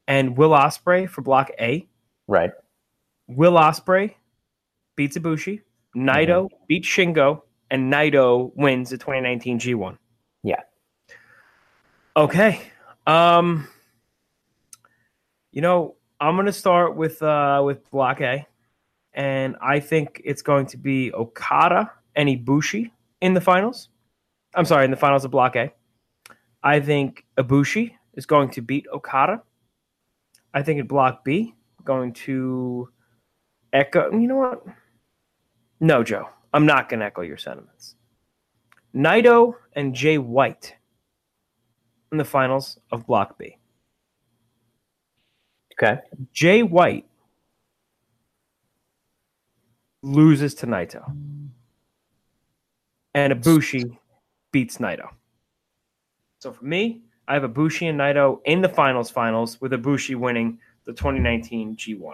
and 0.08 0.36
Will 0.36 0.50
Ospreay 0.50 1.08
for 1.08 1.22
Block 1.22 1.50
A. 1.60 1.86
Right. 2.26 2.50
Will 3.28 3.54
Ospreay 3.54 4.14
beats 4.96 5.16
Ibushi. 5.16 5.60
Naito 5.96 6.48
beats 6.68 6.88
Shingo, 6.88 7.42
and 7.70 7.92
Naito 7.92 8.50
wins 8.56 8.90
the 8.90 8.98
2019 8.98 9.58
G1. 9.58 9.98
Yeah. 10.42 10.60
Okay. 12.16 12.60
Um. 13.06 13.68
You 15.52 15.60
know, 15.60 15.96
I'm 16.18 16.36
gonna 16.36 16.52
start 16.52 16.96
with 16.96 17.22
uh 17.22 17.62
with 17.64 17.88
Block 17.90 18.20
A, 18.20 18.46
and 19.12 19.56
I 19.60 19.80
think 19.80 20.22
it's 20.24 20.40
going 20.40 20.66
to 20.66 20.76
be 20.78 21.12
Okada 21.12 21.90
and 22.16 22.28
Ibushi 22.28 22.90
in 23.20 23.34
the 23.34 23.40
finals. 23.40 23.88
I'm 24.54 24.64
sorry, 24.64 24.84
in 24.84 24.90
the 24.90 24.96
finals 24.96 25.24
of 25.24 25.30
Block 25.30 25.56
A. 25.56 25.72
I 26.62 26.80
think 26.80 27.24
Ibushi 27.36 27.92
is 28.14 28.26
going 28.26 28.50
to 28.50 28.60
beat 28.60 28.86
Okada. 28.92 29.42
I 30.54 30.62
think 30.62 30.80
in 30.80 30.86
Block 30.86 31.24
B, 31.24 31.54
going 31.84 32.12
to 32.12 32.88
echo. 33.72 34.10
You 34.12 34.26
know 34.26 34.36
what? 34.36 34.64
No, 35.80 36.02
Joe. 36.02 36.28
I'm 36.54 36.66
not 36.66 36.88
going 36.88 37.00
to 37.00 37.06
echo 37.06 37.22
your 37.22 37.38
sentiments. 37.38 37.96
Naito 38.94 39.54
and 39.74 39.94
Jay 39.94 40.18
White 40.18 40.74
in 42.10 42.18
the 42.18 42.24
finals 42.24 42.78
of 42.90 43.06
Block 43.06 43.38
B. 43.38 43.56
Okay. 45.72 45.98
Jay 46.32 46.62
White 46.62 47.06
loses 50.02 50.54
to 50.56 50.66
Naito. 50.66 51.02
And 53.14 53.32
Ibushi 53.32 53.96
beats 54.52 54.78
Naito. 54.78 55.08
So 56.40 56.52
for 56.52 56.64
me, 56.64 57.02
I 57.32 57.36
have 57.36 57.44
a 57.44 57.48
Ibushi 57.48 57.88
and 57.88 57.98
Naito 57.98 58.40
in 58.44 58.60
the 58.60 58.68
finals 58.68 59.10
finals 59.10 59.58
with 59.58 59.72
a 59.72 59.78
Ibushi 59.78 60.16
winning 60.16 60.58
the 60.84 60.92
2019 60.92 61.76
G1. 61.76 62.12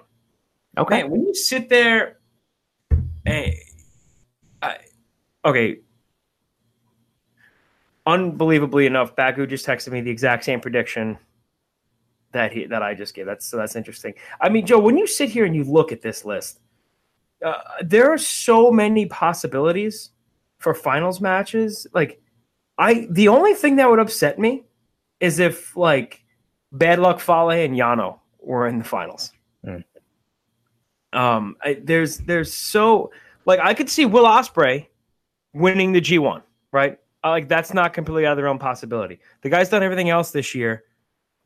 Okay. 0.78 1.02
Man, 1.02 1.10
when 1.10 1.26
you 1.26 1.34
sit 1.34 1.68
there, 1.68 2.18
eh, 3.26 3.50
I, 4.62 4.76
okay. 5.44 5.78
Unbelievably 8.06 8.86
enough, 8.86 9.16
Bagu 9.16 9.48
just 9.48 9.66
texted 9.66 9.90
me 9.90 10.02
the 10.02 10.10
exact 10.10 10.44
same 10.44 10.60
prediction 10.60 11.18
that 12.30 12.52
he 12.52 12.66
that 12.66 12.84
I 12.84 12.94
just 12.94 13.12
gave. 13.12 13.26
That's 13.26 13.44
so 13.44 13.56
that's 13.56 13.74
interesting. 13.74 14.14
I 14.40 14.48
mean, 14.48 14.66
Joe, 14.66 14.78
when 14.78 14.96
you 14.96 15.08
sit 15.08 15.30
here 15.30 15.44
and 15.44 15.56
you 15.56 15.64
look 15.64 15.90
at 15.90 16.00
this 16.00 16.24
list, 16.24 16.60
uh, 17.44 17.54
there 17.82 18.08
are 18.08 18.18
so 18.18 18.70
many 18.70 19.06
possibilities 19.06 20.10
for 20.58 20.74
finals 20.74 21.20
matches. 21.20 21.88
Like, 21.92 22.22
I 22.78 23.08
the 23.10 23.26
only 23.26 23.54
thing 23.54 23.74
that 23.76 23.90
would 23.90 23.98
upset 23.98 24.38
me 24.38 24.62
is 25.20 25.38
if 25.38 25.76
like 25.76 26.22
Bad 26.72 26.98
Luck 26.98 27.20
Fale 27.20 27.50
and 27.50 27.74
Yano 27.74 28.18
were 28.40 28.66
in 28.66 28.78
the 28.78 28.84
finals. 28.84 29.32
Mm. 29.64 29.84
Um, 31.12 31.56
I, 31.62 31.80
there's 31.82 32.18
there's 32.18 32.52
so 32.52 33.10
like 33.46 33.60
I 33.60 33.74
could 33.74 33.88
see 33.88 34.06
Will 34.06 34.24
Ospreay 34.24 34.86
winning 35.54 35.92
the 35.92 36.00
G1, 36.00 36.42
right? 36.72 36.98
Uh, 37.24 37.30
like 37.30 37.48
that's 37.48 37.74
not 37.74 37.92
completely 37.92 38.26
out 38.26 38.32
of 38.32 38.36
the 38.36 38.44
realm 38.44 38.58
possibility. 38.58 39.18
The 39.42 39.50
guy's 39.50 39.68
done 39.68 39.82
everything 39.82 40.10
else 40.10 40.30
this 40.30 40.54
year. 40.54 40.84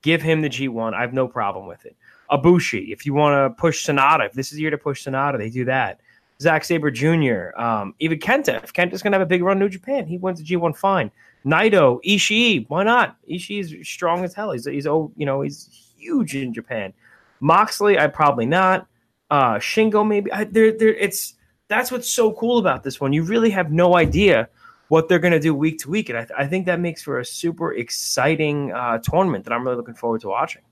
Give 0.03 0.21
him 0.21 0.43
the 0.43 0.51
G1. 0.51 0.95
I 0.95 1.01
have 1.01 1.13
no 1.13 1.29
problem 1.29 1.67
with 1.67 1.87
it. 1.87 1.97
Ibushi, 2.31 2.93
if 2.93 3.07
you 3.07 3.15
want 3.15 3.35
to 3.35 3.61
push 3.61 3.87
Sanada, 3.87 4.27
if 4.27 4.33
this 4.33 4.51
is 4.51 4.57
the 4.57 4.63
year 4.63 4.71
to 4.71 4.79
push 4.79 5.07
Sanada, 5.07 5.39
they 5.39 5.51
do 5.51 5.65
that. 5.67 6.01
Zack 6.41 6.65
Sabre 6.65 6.91
Jr., 6.91 7.57
um, 7.57 7.95
even 8.01 8.19
Kenta. 8.19 8.63
If 8.65 8.73
Kenta's 8.73 9.03
going 9.03 9.13
to 9.13 9.19
have 9.19 9.25
a 9.25 9.27
big 9.27 9.43
run 9.43 9.59
in 9.59 9.61
New 9.61 9.69
Japan, 9.69 10.07
he 10.07 10.19
wins 10.19 10.41
the 10.41 10.45
G1 10.45 10.77
fine. 10.77 11.11
Naito, 11.45 12.01
Ishii, 12.05 12.67
why 12.69 12.85
not? 12.85 13.17
Ishii 13.29 13.61
is 13.61 13.89
strong 13.89 14.25
as 14.25 14.35
hell. 14.35 14.53
He's, 14.53 14.65
he's 14.65 14.87
oh, 14.87 15.13
you 15.17 15.27
know, 15.27 15.41
he's 15.43 15.69
huge 15.97 16.35
in 16.37 16.55
Japan. 16.55 16.93
Moxley, 17.41 17.99
I 17.99 18.07
probably 18.07 18.47
not. 18.47 18.87
Uh, 19.31 19.55
Shingo, 19.55 20.07
maybe. 20.07 20.31
I, 20.33 20.45
there, 20.45 20.73
there. 20.73 20.95
It's 20.95 21.35
that's 21.69 21.91
what's 21.91 22.09
so 22.09 22.33
cool 22.35 22.59
about 22.59 22.83
this 22.83 23.01
one. 23.01 23.13
You 23.13 23.23
really 23.23 23.51
have 23.51 23.73
no 23.73 23.97
idea 23.97 24.49
what 24.89 25.09
they're 25.09 25.19
going 25.19 25.33
to 25.33 25.41
do 25.41 25.55
week 25.55 25.79
to 25.81 25.91
week, 25.91 26.11
and 26.11 26.19
I, 26.19 26.25
th- 26.25 26.39
I 26.39 26.47
think 26.47 26.67
that 26.67 26.79
makes 26.79 27.03
for 27.03 27.19
a 27.19 27.25
super 27.25 27.73
exciting 27.73 28.73
uh, 28.73 28.99
tournament 28.99 29.45
that 29.45 29.53
I'm 29.53 29.65
really 29.65 29.77
looking 29.77 29.95
forward 29.95 30.21
to 30.21 30.29
watching. 30.29 30.63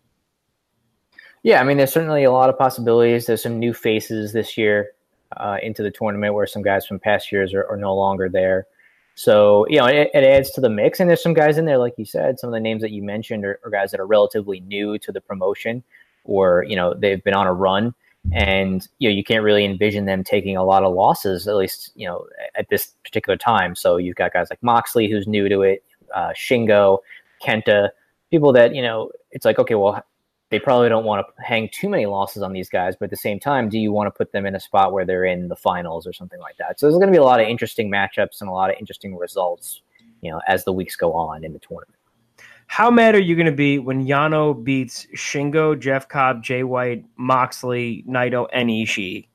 Yeah, 1.42 1.60
I 1.60 1.64
mean, 1.64 1.78
there's 1.78 1.92
certainly 1.92 2.24
a 2.24 2.30
lot 2.30 2.50
of 2.50 2.58
possibilities. 2.58 3.24
There's 3.24 3.42
some 3.42 3.58
new 3.58 3.72
faces 3.72 4.34
this 4.34 4.58
year 4.58 4.90
uh, 5.38 5.56
into 5.62 5.82
the 5.82 5.90
tournament 5.90 6.34
where 6.34 6.46
some 6.46 6.60
guys 6.60 6.86
from 6.86 6.98
past 6.98 7.32
years 7.32 7.54
are, 7.54 7.66
are 7.70 7.78
no 7.78 7.94
longer 7.94 8.28
there. 8.28 8.66
So, 9.20 9.66
you 9.68 9.76
know, 9.76 9.84
it, 9.84 10.08
it 10.14 10.24
adds 10.24 10.50
to 10.52 10.62
the 10.62 10.70
mix. 10.70 10.98
And 10.98 11.10
there's 11.10 11.22
some 11.22 11.34
guys 11.34 11.58
in 11.58 11.66
there, 11.66 11.76
like 11.76 11.92
you 11.98 12.06
said, 12.06 12.40
some 12.40 12.48
of 12.48 12.54
the 12.54 12.60
names 12.60 12.80
that 12.80 12.90
you 12.90 13.02
mentioned 13.02 13.44
are, 13.44 13.60
are 13.62 13.70
guys 13.70 13.90
that 13.90 14.00
are 14.00 14.06
relatively 14.06 14.60
new 14.60 14.96
to 14.96 15.12
the 15.12 15.20
promotion 15.20 15.84
or, 16.24 16.64
you 16.66 16.74
know, 16.74 16.94
they've 16.94 17.22
been 17.22 17.34
on 17.34 17.46
a 17.46 17.52
run. 17.52 17.94
And, 18.32 18.88
you 18.98 19.10
know, 19.10 19.14
you 19.14 19.22
can't 19.22 19.44
really 19.44 19.66
envision 19.66 20.06
them 20.06 20.24
taking 20.24 20.56
a 20.56 20.64
lot 20.64 20.84
of 20.84 20.94
losses, 20.94 21.46
at 21.46 21.54
least, 21.54 21.92
you 21.96 22.06
know, 22.06 22.24
at 22.54 22.70
this 22.70 22.94
particular 23.04 23.36
time. 23.36 23.74
So 23.74 23.98
you've 23.98 24.16
got 24.16 24.32
guys 24.32 24.46
like 24.48 24.62
Moxley, 24.62 25.06
who's 25.06 25.26
new 25.26 25.50
to 25.50 25.60
it, 25.60 25.84
uh, 26.14 26.30
Shingo, 26.30 27.00
Kenta, 27.46 27.90
people 28.30 28.54
that, 28.54 28.74
you 28.74 28.80
know, 28.80 29.10
it's 29.32 29.44
like, 29.44 29.58
okay, 29.58 29.74
well, 29.74 30.02
they 30.50 30.58
probably 30.58 30.88
don't 30.88 31.04
want 31.04 31.26
to 31.26 31.42
hang 31.42 31.68
too 31.72 31.88
many 31.88 32.06
losses 32.06 32.42
on 32.42 32.52
these 32.52 32.68
guys, 32.68 32.96
but 32.98 33.04
at 33.04 33.10
the 33.10 33.16
same 33.16 33.38
time, 33.38 33.68
do 33.68 33.78
you 33.78 33.92
want 33.92 34.08
to 34.08 34.10
put 34.10 34.32
them 34.32 34.46
in 34.46 34.54
a 34.54 34.60
spot 34.60 34.92
where 34.92 35.04
they're 35.04 35.24
in 35.24 35.48
the 35.48 35.56
finals 35.56 36.06
or 36.06 36.12
something 36.12 36.40
like 36.40 36.56
that? 36.58 36.78
So 36.78 36.86
there's 36.86 36.98
going 36.98 37.06
to 37.06 37.12
be 37.12 37.18
a 37.18 37.24
lot 37.24 37.40
of 37.40 37.46
interesting 37.46 37.90
matchups 37.90 38.40
and 38.40 38.48
a 38.50 38.52
lot 38.52 38.70
of 38.70 38.76
interesting 38.78 39.16
results, 39.16 39.82
you 40.20 40.30
know, 40.30 40.40
as 40.48 40.64
the 40.64 40.72
weeks 40.72 40.96
go 40.96 41.12
on 41.12 41.44
in 41.44 41.52
the 41.52 41.60
tournament. 41.60 41.96
How 42.66 42.90
mad 42.90 43.14
are 43.16 43.20
you 43.20 43.34
going 43.34 43.46
to 43.46 43.52
be 43.52 43.78
when 43.78 44.06
Yano 44.06 44.62
beats 44.62 45.06
Shingo, 45.16 45.78
Jeff 45.78 46.08
Cobb, 46.08 46.42
Jay 46.42 46.62
White, 46.62 47.04
Moxley, 47.16 48.04
Naito, 48.08 48.46
and 48.52 48.70
Ishii? 48.70 49.26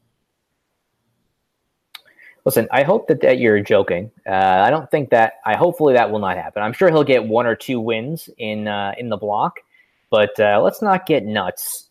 Listen, 2.46 2.68
I 2.72 2.84
hope 2.84 3.08
that, 3.08 3.22
that 3.22 3.40
you're 3.40 3.60
joking. 3.60 4.12
Uh, 4.26 4.32
I 4.32 4.70
don't 4.70 4.90
think 4.92 5.10
that. 5.10 5.34
I 5.46 5.56
hopefully 5.56 5.96
that 5.96 6.12
will 6.12 6.20
not 6.20 6.38
happen. 6.38 6.62
I'm 6.62 6.74
sure 6.74 6.90
he'll 6.90 7.04
get 7.04 7.26
one 7.26 7.48
or 7.48 7.56
two 7.56 7.80
wins 7.80 8.30
in 8.38 8.68
uh, 8.68 8.94
in 8.98 9.10
the 9.10 9.18
block, 9.18 9.62
but 10.10 10.40
uh, 10.40 10.62
let's 10.62 10.82
not 10.82 11.06
get 11.06 11.26
nuts 11.26 11.90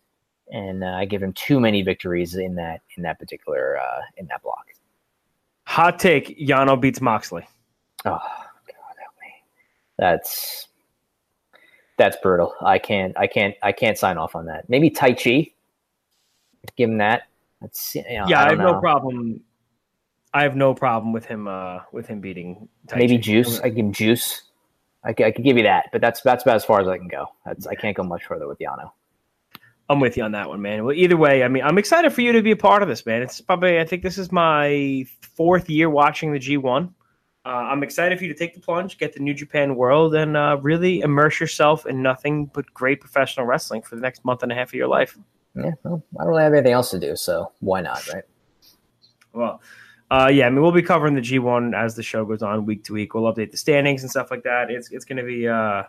and 0.51 0.85
uh, 0.85 1.05
give 1.05 1.23
him 1.23 1.33
too 1.33 1.61
many 1.61 1.83
victories 1.83 2.35
in 2.35 2.55
that 2.57 2.83
in 2.97 3.03
that 3.03 3.19
particular 3.19 3.79
uh, 3.79 4.01
in 4.17 4.27
that 4.27 4.43
block. 4.43 4.67
Hot 5.67 5.99
take: 5.99 6.39
Yano 6.39 6.81
beats 6.81 7.01
Moxley. 7.01 7.47
Oh 8.05 8.11
God, 8.11 8.97
help 8.99 9.15
me. 9.21 9.33
That's 9.99 10.69
that's 11.97 12.17
brutal. 12.23 12.55
I 12.61 12.79
can't. 12.79 13.17
I 13.19 13.27
can't. 13.27 13.55
I 13.63 13.73
can't 13.73 13.99
sign 13.99 14.19
off 14.19 14.35
on 14.35 14.47
that. 14.47 14.69
Maybe 14.69 14.91
Tai 14.91 15.15
Chi. 15.15 15.51
Give 16.77 16.91
him 16.91 16.99
that. 16.99 17.23
That's 17.61 17.95
you 17.95 18.03
know, 18.03 18.27
yeah, 18.29 18.41
I, 18.41 18.47
I, 18.47 18.49
have 18.51 18.59
don't 18.59 18.73
no 18.73 18.81
problem. 18.81 19.41
I 20.33 20.43
have 20.43 20.57
no 20.57 20.75
problem 20.75 21.13
with 21.13 21.25
him. 21.27 21.49
Uh, 21.49 21.81
with 21.93 22.07
him 22.07 22.21
beating. 22.21 22.69
Tai 22.89 22.99
Maybe 22.99 23.17
Chi. 23.17 23.23
Juice. 23.23 23.61
I 23.61 23.69
give 23.69 23.87
him 23.87 23.93
Juice. 23.93 24.43
I, 25.05 25.11
I 25.11 25.31
could 25.31 25.45
give 25.45 25.57
you 25.57 25.65
that, 25.65 25.91
but 25.93 26.01
that's 26.01 26.21
that's 26.23 26.43
about 26.43 26.57
as 26.57 26.65
far 26.65 26.81
as 26.81 26.89
I 26.89 26.99
can 26.99 27.09
go. 27.09 27.27
That's 27.45 27.67
I 27.67 27.75
can't 27.75 27.97
go 27.97 28.03
much 28.03 28.25
further 28.25 28.49
with 28.49 28.59
Yano. 28.59 28.91
I'm 29.89 30.01
with 30.01 30.17
you 30.17 30.23
on 30.23 30.33
that 30.33 30.49
one, 30.49 30.63
man. 30.63 30.85
Well, 30.85 30.95
either 30.95 31.17
way, 31.17 31.43
I 31.43 31.49
mean, 31.49 31.63
I'm 31.63 31.77
excited 31.77 32.13
for 32.13 32.23
you 32.23 32.33
to 32.33 32.43
be 32.43 32.53
a 32.53 32.57
part 32.57 32.83
of 32.83 32.89
this, 32.89 33.05
man. 33.05 33.21
It's 33.21 33.41
probably, 33.41 33.79
I 33.79 33.85
think 33.85 34.03
this 34.03 34.17
is 34.17 34.33
my 34.33 35.05
fourth 35.21 35.69
year 35.69 35.91
watching 35.91 36.33
the 36.33 36.39
G1. 36.39 36.91
Uh, 37.47 37.49
I'm 37.49 37.83
excited 37.83 38.17
for 38.17 38.25
you 38.25 38.33
to 38.33 38.39
take 38.39 38.55
the 38.55 38.61
plunge, 38.61 38.97
get 38.97 39.13
the 39.13 39.21
New 39.21 39.35
Japan 39.35 39.77
world, 39.77 40.15
and 40.15 40.39
uh, 40.39 40.57
really 40.63 41.01
immerse 41.01 41.39
yourself 41.39 41.85
in 41.85 42.03
nothing 42.03 42.47
but 42.47 42.73
great 42.73 43.01
professional 43.01 43.45
wrestling 43.45 43.83
for 43.83 43.97
the 43.97 44.01
next 44.01 44.25
month 44.25 44.43
and 44.43 44.51
a 44.51 44.55
half 44.55 44.69
of 44.69 44.75
your 44.75 44.89
life. 44.89 45.19
Yeah, 45.55 45.73
well, 45.83 46.03
I 46.19 46.23
don't 46.23 46.31
really 46.31 46.43
have 46.43 46.55
anything 46.55 46.73
else 46.73 46.91
to 46.93 46.99
do, 46.99 47.15
so 47.15 47.53
why 47.61 47.83
not, 47.83 48.09
right? 48.09 48.25
Well, 49.35 49.61
uh, 50.11 50.31
yeah, 50.33 50.47
I 50.47 50.51
mean, 50.51 50.63
we'll 50.63 50.73
be 50.73 50.83
covering 50.83 51.15
the 51.15 51.21
G1 51.21 51.75
as 51.75 51.95
the 51.95 52.03
show 52.03 52.25
goes 52.25 52.43
on 52.43 52.67
week 52.67 52.85
to 52.85 52.93
week. 52.93 53.15
We'll 53.15 53.33
update 53.33 53.51
the 53.51 53.57
standings 53.57 54.03
and 54.03 54.11
stuff 54.11 54.31
like 54.31 54.43
that. 54.45 54.71
It's 54.71 54.91
it's 54.91 55.05
going 55.05 55.17
to 55.19 55.25
be 55.25 55.49
uh, 55.49 55.85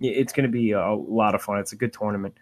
it's 0.00 0.32
going 0.32 0.44
to 0.44 0.52
be 0.52 0.72
a 0.72 0.92
lot 0.92 1.34
of 1.34 1.42
fun. 1.42 1.58
It's 1.58 1.72
a 1.72 1.76
good 1.76 1.92
tournament. 1.92 2.36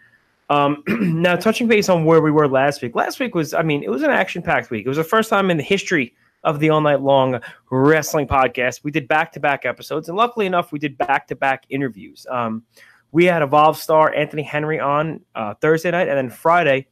Um, 0.51 0.83
now, 0.88 1.37
touching 1.37 1.68
base 1.68 1.88
on 1.88 2.05
where 2.05 2.20
we 2.20 2.31
were 2.31 2.48
last 2.48 2.83
week. 2.83 2.94
Last 2.94 3.20
week 3.20 3.35
was, 3.35 3.53
I 3.53 3.62
mean, 3.62 3.83
it 3.83 3.90
was 3.90 4.03
an 4.03 4.11
action 4.11 4.42
packed 4.42 4.70
week. 4.70 4.87
It 4.87 4.88
was 4.88 4.96
the 4.96 5.05
first 5.05 5.29
time 5.29 5.51
in 5.51 5.57
the 5.57 5.62
history 5.62 6.14
of 6.44 6.61
the 6.61 6.70
all 6.70 6.81
night 6.81 7.03
long 7.03 7.40
wrestling 7.70 8.27
podcast. 8.27 8.85
We 8.85 8.90
did 8.90 9.09
back 9.09 9.33
to 9.33 9.40
back 9.40 9.66
episodes, 9.66 10.09
and 10.09 10.16
luckily 10.16 10.46
enough, 10.46 10.72
we 10.72 10.79
did 10.79 10.96
back 10.96 11.27
to 11.29 11.37
back 11.37 11.64
interviews. 11.68 12.27
Um, 12.31 12.64
we 13.12 13.24
had 13.24 13.42
Evolve 13.42 13.77
star 13.77 14.14
Anthony 14.14 14.42
Henry 14.42 14.79
on 14.81 15.20
uh, 15.35 15.55
Thursday 15.55 15.90
night, 15.90 16.09
and 16.09 16.16
then 16.16 16.31
Friday, 16.31 16.87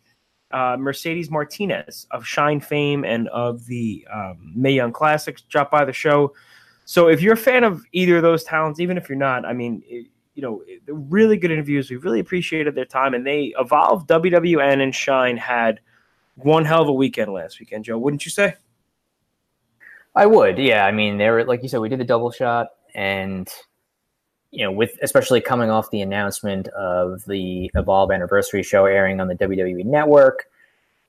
uh, 0.50 0.76
Mercedes 0.78 1.30
Martinez 1.30 2.06
of 2.10 2.24
Shine 2.24 2.60
fame 2.60 3.04
and 3.04 3.28
of 3.28 3.66
the 3.66 4.06
um, 4.12 4.52
Mae 4.54 4.72
Young 4.72 4.92
Classics 4.92 5.42
dropped 5.42 5.72
by 5.72 5.84
the 5.84 5.92
show. 5.92 6.32
So 6.84 7.08
if 7.08 7.20
you're 7.20 7.34
a 7.34 7.38
fan 7.38 7.64
of 7.64 7.82
either 7.92 8.16
of 8.16 8.22
those 8.22 8.44
talents, 8.44 8.78
even 8.78 8.96
if 8.96 9.08
you're 9.08 9.18
not, 9.18 9.44
I 9.44 9.52
mean, 9.52 9.82
it, 9.86 10.06
you 10.34 10.42
know, 10.42 10.62
they're 10.84 10.94
really 10.94 11.36
good 11.36 11.50
interviews. 11.50 11.90
We 11.90 11.96
really 11.96 12.20
appreciated 12.20 12.74
their 12.74 12.84
time, 12.84 13.14
and 13.14 13.26
they 13.26 13.54
evolved 13.58 14.08
WWN, 14.08 14.82
and 14.82 14.94
Shine 14.94 15.36
had 15.36 15.80
one 16.36 16.64
hell 16.64 16.82
of 16.82 16.88
a 16.88 16.92
weekend 16.92 17.32
last 17.32 17.58
weekend. 17.58 17.86
Joe, 17.86 17.98
wouldn't 17.98 18.24
you 18.24 18.30
say? 18.30 18.54
I 20.14 20.26
would, 20.26 20.58
yeah. 20.58 20.84
I 20.86 20.92
mean, 20.92 21.18
they 21.18 21.28
were 21.30 21.44
like 21.44 21.62
you 21.62 21.68
said, 21.68 21.80
we 21.80 21.88
did 21.88 22.00
the 22.00 22.04
double 22.04 22.30
shot, 22.30 22.68
and 22.94 23.50
you 24.50 24.64
know, 24.64 24.72
with 24.72 24.98
especially 25.02 25.40
coming 25.40 25.70
off 25.70 25.90
the 25.90 26.00
announcement 26.00 26.68
of 26.68 27.24
the 27.26 27.70
Evolve 27.74 28.10
anniversary 28.10 28.62
show 28.62 28.86
airing 28.86 29.20
on 29.20 29.28
the 29.28 29.34
WWE 29.34 29.84
Network, 29.84 30.46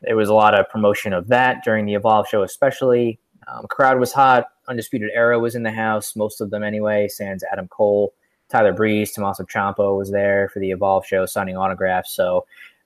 there 0.01 0.15
was 0.15 0.29
a 0.29 0.33
lot 0.33 0.57
of 0.57 0.69
promotion 0.69 1.13
of 1.13 1.27
that 1.27 1.63
during 1.63 1.85
the 1.85 1.93
Evolve 1.93 2.27
show, 2.27 2.43
especially. 2.43 3.19
Um, 3.47 3.65
crowd 3.67 3.99
was 3.99 4.11
hot. 4.11 4.47
Undisputed 4.67 5.09
Era 5.13 5.39
was 5.39 5.55
in 5.55 5.63
the 5.63 5.71
house, 5.71 6.15
most 6.15 6.41
of 6.41 6.49
them 6.49 6.63
anyway. 6.63 7.07
Sans 7.07 7.43
Adam 7.51 7.67
Cole, 7.69 8.13
Tyler 8.49 8.73
Breeze, 8.73 9.13
Tommaso 9.13 9.43
Ciampa 9.43 9.97
was 9.97 10.11
there 10.11 10.49
for 10.49 10.59
the 10.59 10.71
Evolve 10.71 11.05
show, 11.05 11.25
signing 11.25 11.55
autographs. 11.55 12.11
So 12.11 12.45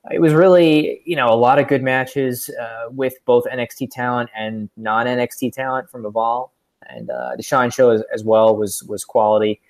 it 0.10 0.20
was 0.20 0.34
really, 0.34 1.02
you 1.06 1.16
know, 1.16 1.32
a 1.32 1.36
lot 1.36 1.60
of 1.60 1.68
good 1.68 1.84
matches 1.84 2.50
uh, 2.60 2.90
with 2.90 3.16
both 3.26 3.46
NXT 3.46 3.90
talent 3.92 4.30
and 4.36 4.70
non 4.78 5.06
NXT 5.06 5.54
talent 5.54 5.90
from 5.90 6.06
Evolve, 6.06 6.50
and 6.88 7.10
uh, 7.10 7.36
the 7.36 7.44
Shine 7.44 7.70
show 7.70 7.92
as, 7.92 8.04
as 8.14 8.24
well 8.24 8.56
was 8.56 8.84
was 8.84 9.06
quality. 9.06 9.62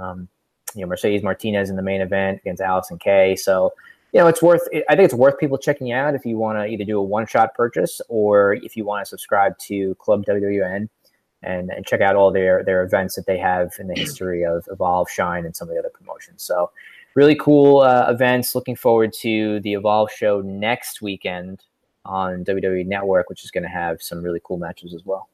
Um, 0.00 0.28
you 0.74 0.82
know, 0.82 0.86
Mercedes 0.86 1.22
Martinez 1.22 1.70
in 1.70 1.76
the 1.76 1.82
main 1.82 2.00
event 2.00 2.40
against 2.40 2.62
Allysin 2.62 2.98
Kay. 2.98 3.36
So, 3.36 3.72
you 4.12 4.20
know, 4.20 4.26
it's 4.26 4.42
worth. 4.42 4.66
I 4.88 4.96
think 4.96 5.04
it's 5.04 5.14
worth 5.14 5.38
people 5.38 5.58
checking 5.58 5.92
out 5.92 6.14
if 6.14 6.24
you 6.24 6.38
want 6.38 6.58
to 6.58 6.66
either 6.66 6.84
do 6.84 6.98
a 6.98 7.02
one 7.02 7.26
shot 7.26 7.54
purchase 7.54 8.00
or 8.08 8.54
if 8.54 8.76
you 8.76 8.84
want 8.84 9.04
to 9.04 9.08
subscribe 9.08 9.58
to 9.58 9.94
Club 9.96 10.24
WWN 10.26 10.88
and, 11.42 11.70
and 11.70 11.86
check 11.86 12.00
out 12.00 12.16
all 12.16 12.30
their 12.30 12.62
their 12.64 12.82
events 12.82 13.14
that 13.16 13.26
they 13.26 13.38
have 13.38 13.72
in 13.78 13.88
the 13.88 13.94
history 13.94 14.44
of 14.44 14.66
Evolve, 14.70 15.10
Shine, 15.10 15.44
and 15.44 15.54
some 15.56 15.68
of 15.68 15.74
the 15.74 15.78
other 15.78 15.90
promotions. 15.90 16.42
So 16.42 16.70
really 17.14 17.34
cool 17.34 17.80
uh, 17.80 18.06
events. 18.08 18.54
Looking 18.54 18.76
forward 18.76 19.12
to 19.20 19.60
the 19.60 19.74
Evolve 19.74 20.10
show 20.10 20.40
next 20.40 21.02
weekend 21.02 21.64
on 22.04 22.44
WWE 22.44 22.86
Network, 22.86 23.28
which 23.28 23.44
is 23.44 23.50
going 23.50 23.62
to 23.62 23.68
have 23.68 24.02
some 24.02 24.22
really 24.22 24.40
cool 24.44 24.58
matches 24.58 24.94
as 24.94 25.04
well. 25.04 25.28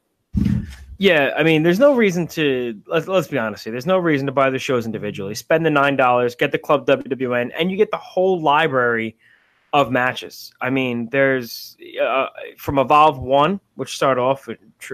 Yeah, 1.00 1.32
I 1.36 1.44
mean, 1.44 1.62
there's 1.62 1.78
no 1.78 1.94
reason 1.94 2.26
to 2.28 2.80
let's 2.86 3.06
let's 3.06 3.28
be 3.28 3.38
honest 3.38 3.62
here. 3.64 3.70
There's 3.70 3.86
no 3.86 3.98
reason 3.98 4.26
to 4.26 4.32
buy 4.32 4.50
the 4.50 4.58
shows 4.58 4.84
individually. 4.84 5.36
Spend 5.36 5.64
the 5.64 5.70
nine 5.70 5.96
dollars, 5.96 6.34
get 6.34 6.50
the 6.50 6.58
Club 6.58 6.86
WWN, 6.86 7.52
and 7.56 7.70
you 7.70 7.76
get 7.76 7.92
the 7.92 7.96
whole 7.96 8.40
library 8.42 9.16
of 9.72 9.92
matches. 9.92 10.52
I 10.60 10.70
mean, 10.70 11.08
there's 11.12 11.76
uh, 12.02 12.26
from 12.56 12.80
Evolve 12.80 13.20
One, 13.20 13.60
which 13.76 13.94
started 13.94 14.20
off 14.20 14.48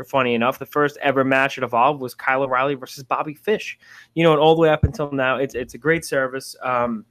funny 0.07 0.35
enough, 0.35 0.59
the 0.59 0.67
first 0.67 0.99
ever 1.01 1.25
match 1.25 1.57
at 1.57 1.65
Evolve 1.65 2.01
was 2.01 2.15
Kyle 2.15 2.43
O'Reilly 2.43 2.75
versus 2.75 3.03
Bobby 3.03 3.35
Fish. 3.35 3.79
You 4.15 4.25
know, 4.25 4.33
and 4.33 4.41
all 4.41 4.55
the 4.55 4.61
way 4.61 4.69
up 4.69 4.85
until 4.85 5.11
now, 5.11 5.39
it's 5.39 5.55
it's 5.55 5.73
a 5.73 5.79
great 5.79 6.05
service. 6.05 6.55
Um, 6.63 7.07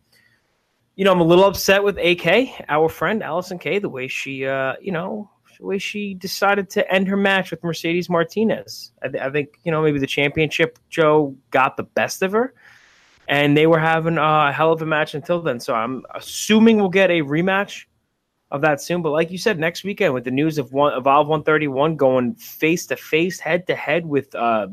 you 0.95 1.03
know, 1.03 1.11
I'm 1.11 1.21
a 1.21 1.23
little 1.23 1.45
upset 1.45 1.83
with 1.83 1.97
AK, 1.97 2.65
our 2.69 2.87
friend 2.89 3.23
Allysin 3.23 3.59
Kay, 3.59 3.79
the 3.79 3.89
way 3.89 4.07
she, 4.07 4.45
uh, 4.45 4.75
you 4.79 4.91
know, 4.91 5.31
way 5.67 5.77
she 5.77 6.13
decided 6.13 6.69
to 6.71 6.91
end 6.91 7.07
her 7.07 7.17
match 7.17 7.51
with 7.51 7.63
Mercedes 7.63 8.09
Martinez. 8.09 8.91
I, 9.01 9.07
th- 9.07 9.23
I 9.23 9.29
think 9.29 9.49
you 9.63 9.71
know 9.71 9.81
maybe 9.81 9.99
the 9.99 10.07
championship 10.07 10.79
Joe 10.89 11.35
got 11.51 11.77
the 11.77 11.83
best 11.83 12.21
of 12.21 12.31
her 12.31 12.53
and 13.27 13.55
they 13.55 13.67
were 13.67 13.79
having 13.79 14.17
a 14.17 14.51
hell 14.51 14.71
of 14.71 14.81
a 14.81 14.85
match 14.85 15.13
until 15.15 15.41
then. 15.41 15.59
So 15.59 15.73
I'm 15.73 16.03
assuming 16.13 16.77
we'll 16.77 16.89
get 16.89 17.09
a 17.09 17.21
rematch 17.21 17.85
of 18.51 18.61
that 18.61 18.81
soon. 18.81 19.01
But 19.01 19.11
like 19.11 19.31
you 19.31 19.37
said, 19.37 19.59
next 19.59 19.83
weekend 19.83 20.13
with 20.13 20.25
the 20.25 20.31
news 20.31 20.57
of 20.57 20.73
one 20.73 20.93
Evolve 20.93 21.27
131 21.27 21.95
going 21.95 22.35
face 22.35 22.85
to 22.87 22.95
face, 22.95 23.39
head 23.39 23.65
to 23.67 23.75
head 23.75 24.05
with 24.05 24.33
uh, 24.35 24.67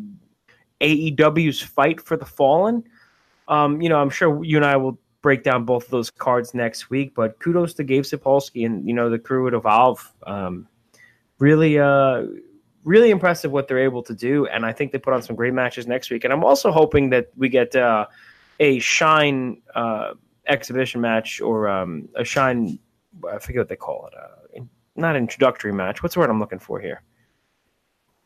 AEW's 0.81 1.61
Fight 1.61 2.01
for 2.01 2.17
the 2.17 2.27
Fallen. 2.27 2.85
Um, 3.49 3.81
you 3.81 3.89
know, 3.89 4.01
I'm 4.01 4.11
sure 4.11 4.45
you 4.45 4.57
and 4.57 4.67
I 4.67 4.77
will 4.77 4.99
break 5.23 5.43
down 5.43 5.65
both 5.65 5.85
of 5.85 5.91
those 5.91 6.11
cards 6.11 6.55
next 6.55 6.91
week. 6.91 7.15
But 7.15 7.39
kudos 7.39 7.75
to 7.75 7.85
Gabe 7.85 8.05
Sapolsky 8.05 8.67
and 8.67 8.87
you 8.87 8.95
know 8.95 9.11
the 9.11 9.19
crew 9.19 9.47
at 9.47 9.55
Evolve. 9.55 10.13
Um, 10.27 10.69
really, 11.41 11.79
uh, 11.79 12.27
really 12.85 13.11
impressive 13.11 13.51
what 13.51 13.67
they're 13.67 13.79
able 13.79 14.03
to 14.05 14.15
do, 14.15 14.47
and 14.47 14.65
I 14.65 14.73
think 14.73 14.93
they 14.93 14.99
put 14.99 15.13
on 15.13 15.23
some 15.23 15.35
great 15.35 15.53
matches 15.53 15.89
next 15.89 16.11
week. 16.11 16.23
And 16.23 16.33
I'm 16.33 16.45
also 16.45 16.71
hoping 16.71 17.11
that 17.11 17.31
we 17.37 17.49
get. 17.49 17.75
Uh, 17.75 18.07
a 18.61 18.79
shine 18.79 19.61
uh, 19.75 20.13
exhibition 20.47 21.01
match 21.01 21.41
or 21.41 21.67
um, 21.67 22.09
a 22.15 22.25
shine. 22.25 22.79
I 23.29 23.39
forget 23.39 23.61
what 23.61 23.69
they 23.69 23.77
call 23.77 24.07
it. 24.07 24.15
Uh, 24.17 24.65
not 24.95 25.17
introductory 25.17 25.73
match. 25.73 26.03
What's 26.03 26.15
the 26.15 26.21
word 26.21 26.31
I'm 26.31 26.39
looking 26.39 26.59
for 26.59 26.79
here? 26.79 27.03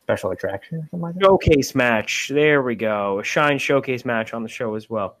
Special 0.03 0.31
attraction, 0.31 0.87
like 0.91 1.15
showcase 1.19 1.73
match. 1.73 2.29
There 2.31 2.61
we 2.61 2.75
go. 2.75 3.19
A 3.19 3.23
shine 3.23 3.57
showcase 3.57 4.05
match 4.05 4.33
on 4.33 4.43
the 4.43 4.49
show 4.49 4.75
as 4.75 4.87
well. 4.89 5.17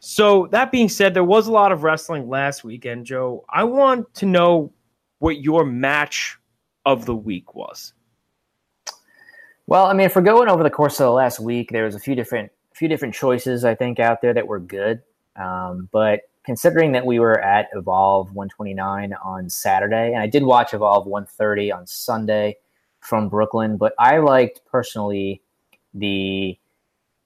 So 0.00 0.48
that 0.48 0.72
being 0.72 0.88
said, 0.88 1.14
there 1.14 1.24
was 1.24 1.46
a 1.46 1.52
lot 1.52 1.72
of 1.72 1.84
wrestling 1.84 2.28
last 2.28 2.64
weekend, 2.64 3.06
Joe. 3.06 3.44
I 3.48 3.64
want 3.64 4.12
to 4.14 4.26
know 4.26 4.72
what 5.20 5.40
your 5.40 5.64
match 5.64 6.38
of 6.86 7.06
the 7.06 7.14
week 7.14 7.54
was. 7.54 7.92
Well, 9.66 9.86
I 9.86 9.92
mean, 9.92 10.06
if 10.06 10.16
we're 10.16 10.22
going 10.22 10.48
over 10.48 10.62
the 10.62 10.70
course 10.70 10.98
of 11.00 11.04
the 11.04 11.12
last 11.12 11.38
week, 11.38 11.70
there 11.70 11.84
was 11.84 11.94
a 11.94 12.00
few 12.00 12.14
different 12.14 12.50
few 12.74 12.88
different 12.88 13.14
choices 13.14 13.64
I 13.64 13.74
think 13.74 14.00
out 14.00 14.22
there 14.22 14.32
that 14.32 14.46
were 14.46 14.60
good. 14.60 15.02
Um, 15.36 15.88
but 15.92 16.22
considering 16.44 16.92
that 16.92 17.04
we 17.04 17.18
were 17.18 17.40
at 17.40 17.68
Evolve 17.74 18.28
129 18.28 19.14
on 19.22 19.50
Saturday, 19.50 20.12
and 20.12 20.22
I 20.22 20.26
did 20.26 20.42
watch 20.42 20.72
Evolve 20.74 21.06
130 21.06 21.72
on 21.72 21.86
Sunday 21.86 22.56
from 23.00 23.28
Brooklyn, 23.28 23.76
but 23.76 23.94
I 23.98 24.18
liked 24.18 24.62
personally 24.70 25.42
the 25.94 26.58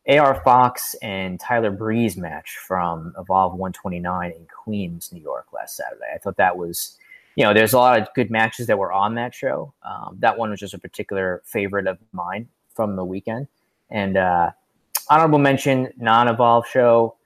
AR 0.09 0.40
Fox 0.43 0.95
and 1.01 1.40
Tyler 1.40 1.71
Breeze 1.71 2.17
match 2.17 2.59
from 2.59 3.14
Evolve 3.19 3.53
129 3.53 4.33
in 4.33 4.47
Queens, 4.47 5.11
New 5.12 5.23
York 5.23 5.47
last 5.53 5.77
Saturday. 5.77 6.12
I 6.14 6.19
thought 6.19 6.37
that 6.37 6.57
was, 6.57 6.99
you 7.37 7.44
know, 7.44 7.53
there's 7.53 7.73
a 7.73 7.79
lot 7.79 8.01
of 8.01 8.09
good 8.14 8.31
matches 8.31 8.66
that 8.66 8.79
were 8.79 8.92
on 8.92 9.14
that 9.16 9.35
show. 9.35 9.73
Um, 9.83 10.16
that 10.20 10.37
one 10.38 10.51
was 10.51 10.61
just 10.61 10.75
a 10.75 10.79
particular 10.79 11.42
favorite 11.44 11.87
of 11.87 11.99
mine 12.12 12.49
from 12.75 12.97
the 12.97 13.05
weekend. 13.05 13.49
And, 13.90 14.16
uh, 14.16 14.51
honorable 15.09 15.38
mention, 15.38 15.92
non-evolve 15.97 16.66
show, 16.66 17.16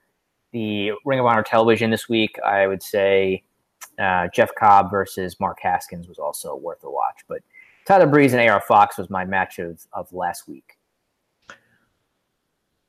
the 0.51 0.91
Ring 1.05 1.19
of 1.19 1.25
Honor 1.25 1.43
television 1.43 1.91
this 1.91 2.09
week. 2.09 2.37
I 2.43 2.67
would 2.67 2.83
say 2.83 3.43
uh, 3.99 4.27
Jeff 4.33 4.49
Cobb 4.55 4.91
versus 4.91 5.39
Mark 5.39 5.59
Haskins 5.61 6.07
was 6.07 6.19
also 6.19 6.55
worth 6.55 6.83
a 6.83 6.89
watch. 6.89 7.23
But 7.27 7.41
Tyler 7.85 8.07
Breeze 8.07 8.33
and 8.33 8.49
AR 8.49 8.61
Fox 8.61 8.97
was 8.97 9.09
my 9.09 9.25
match 9.25 9.59
of, 9.59 9.85
of 9.93 10.11
last 10.13 10.47
week. 10.47 10.77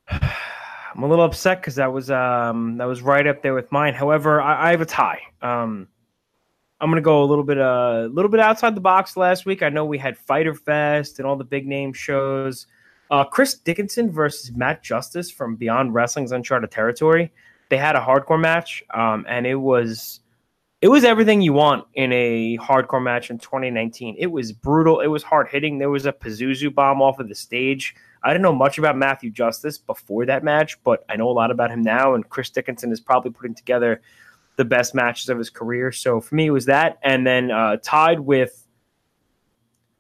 I'm 0.11 1.05
a 1.05 1.09
little 1.09 1.25
upset 1.25 1.61
because 1.61 1.77
that 1.77 1.93
was 1.93 2.11
um, 2.11 2.77
that 2.79 2.87
was 2.87 3.01
right 3.01 3.27
up 3.27 3.43
there 3.43 3.55
with 3.55 3.71
mine. 3.71 3.95
However, 3.95 4.43
I, 4.43 4.69
I 4.69 4.71
have 4.73 4.81
a 4.81 4.87
tie. 4.87 5.21
Um, 5.41 5.87
I'm 6.81 6.91
gonna 6.91 7.01
go 7.03 7.23
a 7.23 7.27
little 7.27 7.45
bit 7.45 7.59
uh, 7.59 7.63
a 7.63 8.05
uh, 8.05 8.09
little 8.09 8.31
bit 8.31 8.41
outside 8.41 8.75
the 8.75 8.81
box 8.81 9.17
last 9.17 9.45
week. 9.45 9.63
I 9.63 9.69
know 9.69 9.85
we 9.85 9.99
had 9.99 10.17
Fyter 10.17 10.55
Fest 10.55 11.19
and 11.19 11.29
all 11.29 11.37
the 11.37 11.45
big 11.45 11.67
name 11.67 11.93
shows. 11.93 12.67
Uh, 13.11 13.25
Chris 13.25 13.55
Dickinson 13.55 14.11
versus 14.11 14.53
Matt 14.53 14.83
Justice 14.83 15.31
from 15.31 15.57
Beyond 15.57 15.93
Wrestling's 15.93 16.33
Uncharted 16.33 16.71
Territory. 16.71 17.33
They 17.69 17.77
had 17.77 17.97
a 17.97 18.01
hardcore 18.01 18.41
match, 18.41 18.83
um, 18.95 19.27
and 19.29 19.47
it 19.47 19.57
was 19.57 20.21
it 20.81 20.89
was 20.89 21.05
everything 21.05 21.43
you 21.43 21.53
want 21.53 21.85
in 21.95 22.11
a 22.13 22.57
hardcore 22.59 23.03
match 23.03 23.31
in 23.31 23.39
2019. 23.39 24.17
It 24.19 24.29
was 24.29 24.53
brutal. 24.53 25.01
It 25.01 25.09
was 25.09 25.23
hard 25.23 25.49
hitting. 25.49 25.79
There 25.79 25.91
was 25.91 26.07
a 26.07 26.13
Pazuzu 26.13 26.75
bomb 26.75 27.03
off 27.03 27.19
of 27.19 27.29
the 27.29 27.35
stage. 27.35 27.95
I 28.23 28.31
didn't 28.31 28.43
know 28.43 28.55
much 28.55 28.79
about 28.79 28.97
Matthew 28.97 29.31
Justice 29.31 29.77
before 29.77 30.25
that 30.27 30.43
match, 30.43 30.83
but 30.83 31.05
I 31.09 31.17
know 31.17 31.29
a 31.29 31.33
lot 31.33 31.51
about 31.51 31.71
him 31.71 31.83
now. 31.83 32.15
And 32.15 32.29
Chris 32.29 32.49
Dickinson 32.49 32.93
is 32.93 33.01
probably 33.01 33.31
putting 33.31 33.55
together 33.55 34.01
the 34.57 34.65
best 34.65 34.95
matches 34.95 35.29
of 35.29 35.39
his 35.39 35.51
career. 35.51 35.93
So 35.93 36.21
for 36.21 36.35
me, 36.35 36.47
it 36.47 36.51
was 36.51 36.67
that, 36.67 36.99
and 37.03 37.27
then 37.27 37.51
uh, 37.51 37.79
tied 37.83 38.21
with. 38.21 38.67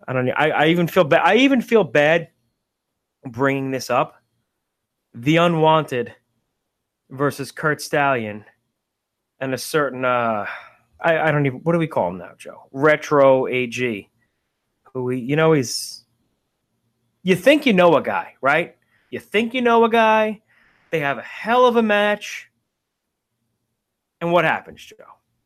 I 0.06 0.12
don't 0.12 0.26
know. 0.26 0.34
I, 0.36 0.50
I 0.50 0.66
even 0.66 0.86
feel 0.86 1.04
bad. 1.04 1.22
I 1.24 1.36
even 1.36 1.60
feel 1.60 1.84
bad 1.84 2.28
bringing 3.26 3.70
this 3.70 3.90
up. 3.90 4.16
The 5.14 5.36
Unwanted 5.36 6.14
versus 7.10 7.52
Curt 7.52 7.80
Stallion, 7.80 8.44
and 9.40 9.54
a 9.54 9.58
certain. 9.58 10.04
Uh, 10.04 10.46
I, 11.00 11.18
I 11.18 11.30
don't 11.30 11.46
even. 11.46 11.60
What 11.60 11.72
do 11.72 11.78
we 11.78 11.86
call 11.86 12.10
him 12.10 12.18
now, 12.18 12.32
Joe? 12.36 12.68
Retro 12.72 13.46
AG. 13.46 14.08
Who 14.92 15.04
we, 15.04 15.20
you 15.20 15.36
know, 15.36 15.52
he's. 15.52 16.04
You 17.22 17.36
think 17.36 17.66
you 17.66 17.72
know 17.72 17.96
a 17.96 18.02
guy, 18.02 18.34
right? 18.40 18.76
You 19.10 19.20
think 19.20 19.54
you 19.54 19.60
know 19.60 19.84
a 19.84 19.90
guy. 19.90 20.40
They 20.90 21.00
have 21.00 21.18
a 21.18 21.22
hell 21.22 21.66
of 21.66 21.76
a 21.76 21.82
match. 21.82 22.49
And 24.20 24.33
what 24.33 24.44
happens, 24.44 24.85
Joe? 24.85 24.96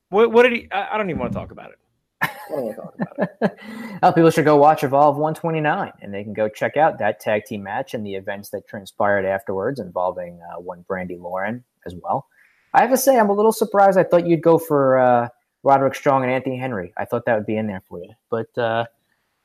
What, 0.09 0.33
what 0.33 0.43
did 0.45 0.53
he? 0.53 0.69
I, 0.71 0.95
I 0.95 0.99
don't 0.99 1.11
even 1.11 1.21
want 1.21 1.33
to 1.33 1.39
talk 1.39 1.51
about 1.51 1.71
it. 1.71 1.79
I 2.23 2.31
don't 2.49 2.63
want 2.63 2.77
to 2.77 2.83
talk 2.83 2.95
about 3.01 3.31
it. 3.43 3.59
well, 4.03 4.13
people 4.13 4.31
should 4.31 4.45
go 4.45 4.57
watch 4.57 4.85
Evolve 4.85 5.17
129, 5.17 5.93
and 6.01 6.15
they 6.15 6.25
can 6.25 6.33
go 6.33 6.49
check 6.49 6.77
out 6.77 6.99
that 6.99 7.21
tag 7.21 7.45
team 7.45 7.63
match 7.63 7.95
and 7.95 8.05
the 8.05 8.15
events 8.15 8.51
that 8.51 8.67
transpired 8.67 9.25
afterwards, 9.25 9.81
involving 9.81 10.41
uh, 10.43 10.61
one 10.61 10.85
Brandi 10.89 11.21
Lauren 11.21 11.65
as 11.87 11.95
well. 11.95 12.27
I 12.73 12.81
have 12.81 12.91
to 12.91 12.97
say, 12.97 13.19
I'm 13.19 13.31
a 13.31 13.33
little 13.33 13.53
surprised. 13.53 13.99
I 13.99 14.05
thought 14.05 14.27
you'd 14.27 14.43
go 14.43 14.59
for 14.59 14.99
uh, 14.99 15.29
Roderick 15.63 15.95
Strong 15.95 16.25
and 16.25 16.33
Anthony 16.33 16.59
Henry. 16.59 16.93
I 16.97 17.05
thought 17.05 17.25
that 17.27 17.37
would 17.37 17.47
be 17.47 17.57
in 17.57 17.67
there 17.67 17.83
for 17.89 18.01
you, 18.01 18.11
but 18.31 18.57
uh, 18.59 18.87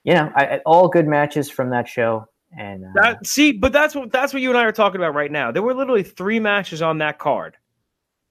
you 0.03 0.13
know, 0.13 0.31
I, 0.35 0.59
all 0.65 0.87
good 0.87 1.07
matches 1.07 1.49
from 1.49 1.69
that 1.71 1.87
show. 1.87 2.25
And 2.57 2.85
uh, 2.85 2.89
that, 2.95 3.27
see, 3.27 3.51
but 3.51 3.71
that's 3.71 3.93
what 3.93 4.11
that's 4.11 4.33
what 4.33 4.41
you 4.41 4.49
and 4.49 4.57
I 4.57 4.63
are 4.63 4.71
talking 4.71 4.99
about 4.99 5.13
right 5.13 5.31
now. 5.31 5.51
There 5.51 5.61
were 5.61 5.75
literally 5.75 6.01
three 6.03 6.39
matches 6.39 6.81
on 6.81 6.97
that 6.97 7.19
card 7.19 7.57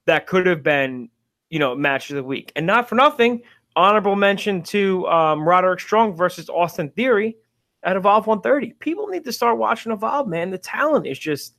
that 0.09 0.25
could 0.25 0.47
have 0.47 0.63
been, 0.63 1.09
you 1.51 1.59
know, 1.59 1.75
match 1.75 2.09
of 2.09 2.15
the 2.15 2.23
week, 2.23 2.51
and 2.55 2.65
not 2.65 2.89
for 2.89 2.95
nothing. 2.95 3.43
Honorable 3.75 4.15
mention 4.15 4.63
to 4.63 5.07
um, 5.07 5.47
Roderick 5.47 5.79
Strong 5.79 6.15
versus 6.15 6.49
Austin 6.49 6.89
Theory 6.89 7.37
at 7.83 7.95
Evolve 7.95 8.25
130. 8.25 8.73
People 8.79 9.07
need 9.07 9.23
to 9.25 9.31
start 9.31 9.59
watching 9.59 9.91
Evolve, 9.91 10.27
man. 10.27 10.49
The 10.49 10.57
talent 10.57 11.05
is 11.05 11.19
just 11.19 11.53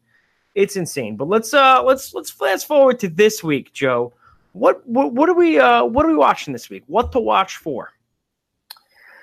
it's 0.56 0.74
insane. 0.74 1.16
But 1.16 1.28
let's 1.28 1.54
uh 1.54 1.82
let's 1.84 2.12
let's 2.12 2.30
fast 2.30 2.66
forward 2.66 2.98
to 3.00 3.08
this 3.08 3.42
week, 3.42 3.72
Joe. 3.72 4.12
What 4.52 4.86
what 4.86 5.12
what 5.12 5.28
are 5.28 5.34
we 5.34 5.60
uh 5.60 5.84
what 5.84 6.04
are 6.04 6.08
we 6.08 6.16
watching 6.16 6.52
this 6.52 6.68
week? 6.68 6.82
What 6.88 7.12
to 7.12 7.20
watch 7.20 7.56
for? 7.56 7.92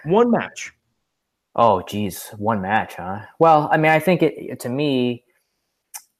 One 0.05 0.31
match. 0.31 0.71
Oh, 1.53 1.81
geez, 1.81 2.29
one 2.37 2.61
match, 2.61 2.95
huh? 2.95 3.25
Well, 3.39 3.67
I 3.69 3.77
mean, 3.77 3.91
I 3.91 3.99
think 3.99 4.23
it 4.23 4.61
to 4.61 4.69
me, 4.69 5.25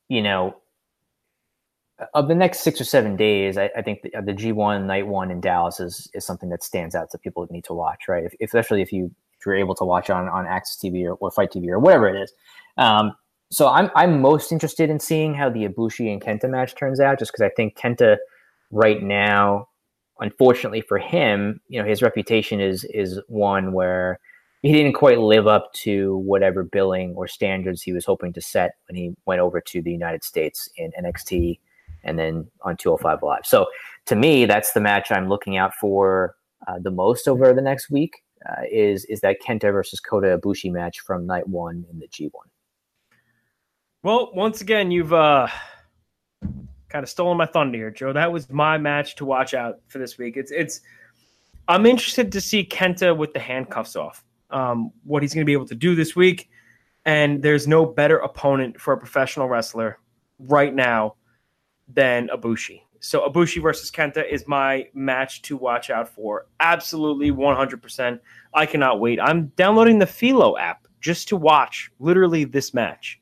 you 0.09 0.21
know, 0.21 0.57
of 2.13 2.27
the 2.27 2.35
next 2.35 2.59
six 2.59 2.79
or 2.79 2.83
seven 2.83 3.15
days, 3.15 3.57
I, 3.57 3.69
I 3.75 3.81
think 3.81 4.03
the, 4.03 4.11
the, 4.21 4.33
G1 4.33 4.85
night 4.85 5.07
one 5.07 5.31
in 5.31 5.41
Dallas 5.41 5.79
is 5.79 6.09
is 6.13 6.25
something 6.25 6.49
that 6.49 6.63
stands 6.63 6.95
out 6.95 7.11
that 7.11 7.21
people 7.21 7.47
need 7.49 7.63
to 7.65 7.73
watch, 7.73 8.07
right? 8.07 8.23
If, 8.23 8.33
especially 8.41 8.81
if 8.81 8.91
you 8.91 9.11
if 9.39 9.45
you're 9.45 9.55
able 9.55 9.75
to 9.75 9.83
watch 9.83 10.09
on 10.09 10.27
on 10.29 10.45
AXS 10.45 10.77
TV 10.83 11.05
or, 11.05 11.13
or 11.13 11.31
FITE 11.31 11.53
TV 11.53 11.67
or 11.69 11.79
whatever 11.79 12.07
it 12.07 12.21
is. 12.21 12.31
Um, 12.77 13.13
so 13.49 13.69
I'm 13.69 13.89
I'm 13.95 14.21
most 14.21 14.51
interested 14.51 14.89
in 14.89 14.99
seeing 14.99 15.33
how 15.33 15.49
the 15.49 15.67
Ibushi 15.67 16.11
and 16.11 16.21
Kenta 16.21 16.49
match 16.49 16.75
turns 16.75 16.99
out, 16.99 17.19
just 17.19 17.31
because 17.31 17.45
I 17.45 17.49
think 17.49 17.77
Kenta 17.77 18.17
right 18.71 19.01
now, 19.01 19.67
unfortunately 20.19 20.81
for 20.81 20.99
him, 20.99 21.61
you 21.67 21.81
know, 21.81 21.87
his 21.87 22.01
reputation 22.01 22.59
is 22.61 22.83
is 22.85 23.19
one 23.27 23.73
where 23.73 24.19
he 24.61 24.71
didn't 24.71 24.93
quite 24.93 25.19
live 25.19 25.47
up 25.47 25.71
to 25.73 26.17
whatever 26.17 26.63
billing 26.63 27.13
or 27.15 27.27
standards 27.27 27.81
he 27.81 27.93
was 27.93 28.05
hoping 28.05 28.33
to 28.33 28.41
set 28.41 28.71
when 28.87 28.95
he 28.95 29.13
went 29.25 29.39
over 29.39 29.61
to 29.61 29.81
the 29.81 29.91
United 29.91 30.23
States 30.23 30.69
in 30.77 30.91
NXT 30.99 31.59
and 32.03 32.17
then 32.17 32.47
on 32.61 32.77
205 32.77 33.23
Live. 33.23 33.45
So 33.45 33.67
to 34.05 34.15
me, 34.15 34.45
that's 34.45 34.71
the 34.71 34.81
match 34.81 35.11
I'm 35.11 35.29
looking 35.29 35.57
out 35.57 35.73
for 35.75 36.35
uh, 36.67 36.79
the 36.81 36.91
most 36.91 37.27
over 37.27 37.53
the 37.53 37.61
next 37.61 37.89
week. 37.89 38.23
Uh, 38.47 38.61
is 38.71 39.03
is 39.05 39.19
that 39.21 39.37
Kenta 39.45 39.71
versus 39.71 39.99
Kota 39.99 40.37
Ibushi 40.37 40.71
match 40.71 40.99
from 40.99 41.25
night 41.25 41.47
one 41.47 41.85
in 41.91 41.99
the 41.99 42.07
G1? 42.07 42.31
Well, 44.03 44.31
once 44.33 44.61
again, 44.61 44.91
you've 44.91 45.11
uh, 45.11 45.47
kind 46.89 47.03
of 47.03 47.09
stolen 47.09 47.37
my 47.37 47.47
thunder 47.47 47.77
here, 47.77 47.91
Joe. 47.91 48.13
That 48.13 48.31
was 48.31 48.49
my 48.49 48.77
match 48.77 49.15
to 49.17 49.25
watch 49.25 49.53
out 49.53 49.79
for 49.87 49.97
this 49.97 50.17
week. 50.17 50.37
It's 50.37 50.51
it's. 50.51 50.81
I'm 51.67 51.85
interested 51.85 52.31
to 52.31 52.39
see 52.39 52.63
Kenta 52.63 53.17
with 53.17 53.33
the 53.33 53.39
handcuffs 53.39 53.97
off 53.97 54.23
um, 54.51 54.91
what 55.03 55.21
he's 55.21 55.33
going 55.33 55.41
to 55.41 55.45
be 55.45 55.53
able 55.53 55.67
to 55.67 55.75
do 55.75 55.95
this 55.95 56.15
week. 56.15 56.49
And 57.05 57.41
there's 57.41 57.67
no 57.67 57.85
better 57.85 58.17
opponent 58.17 58.79
for 58.79 58.93
a 58.93 58.97
professional 58.97 59.47
wrestler 59.47 59.97
right 60.39 60.73
now 60.73 61.15
than 61.87 62.27
Ibushi. 62.29 62.81
So 62.99 63.29
Ibushi 63.29 63.61
versus 63.61 63.91
Kenta 63.91 64.27
is 64.29 64.47
my 64.47 64.87
match 64.93 65.41
to 65.43 65.57
watch 65.57 65.89
out 65.89 66.09
for. 66.09 66.47
Absolutely 66.59 67.31
100%. 67.31 68.19
I 68.53 68.65
cannot 68.65 68.99
wait. 68.99 69.19
I'm 69.19 69.47
downloading 69.55 69.99
the 69.99 70.07
Philo 70.07 70.57
app 70.57 70.87
just 70.99 71.27
to 71.29 71.37
watch 71.37 71.91
literally 71.99 72.43
this 72.43 72.73
match. 72.73 73.19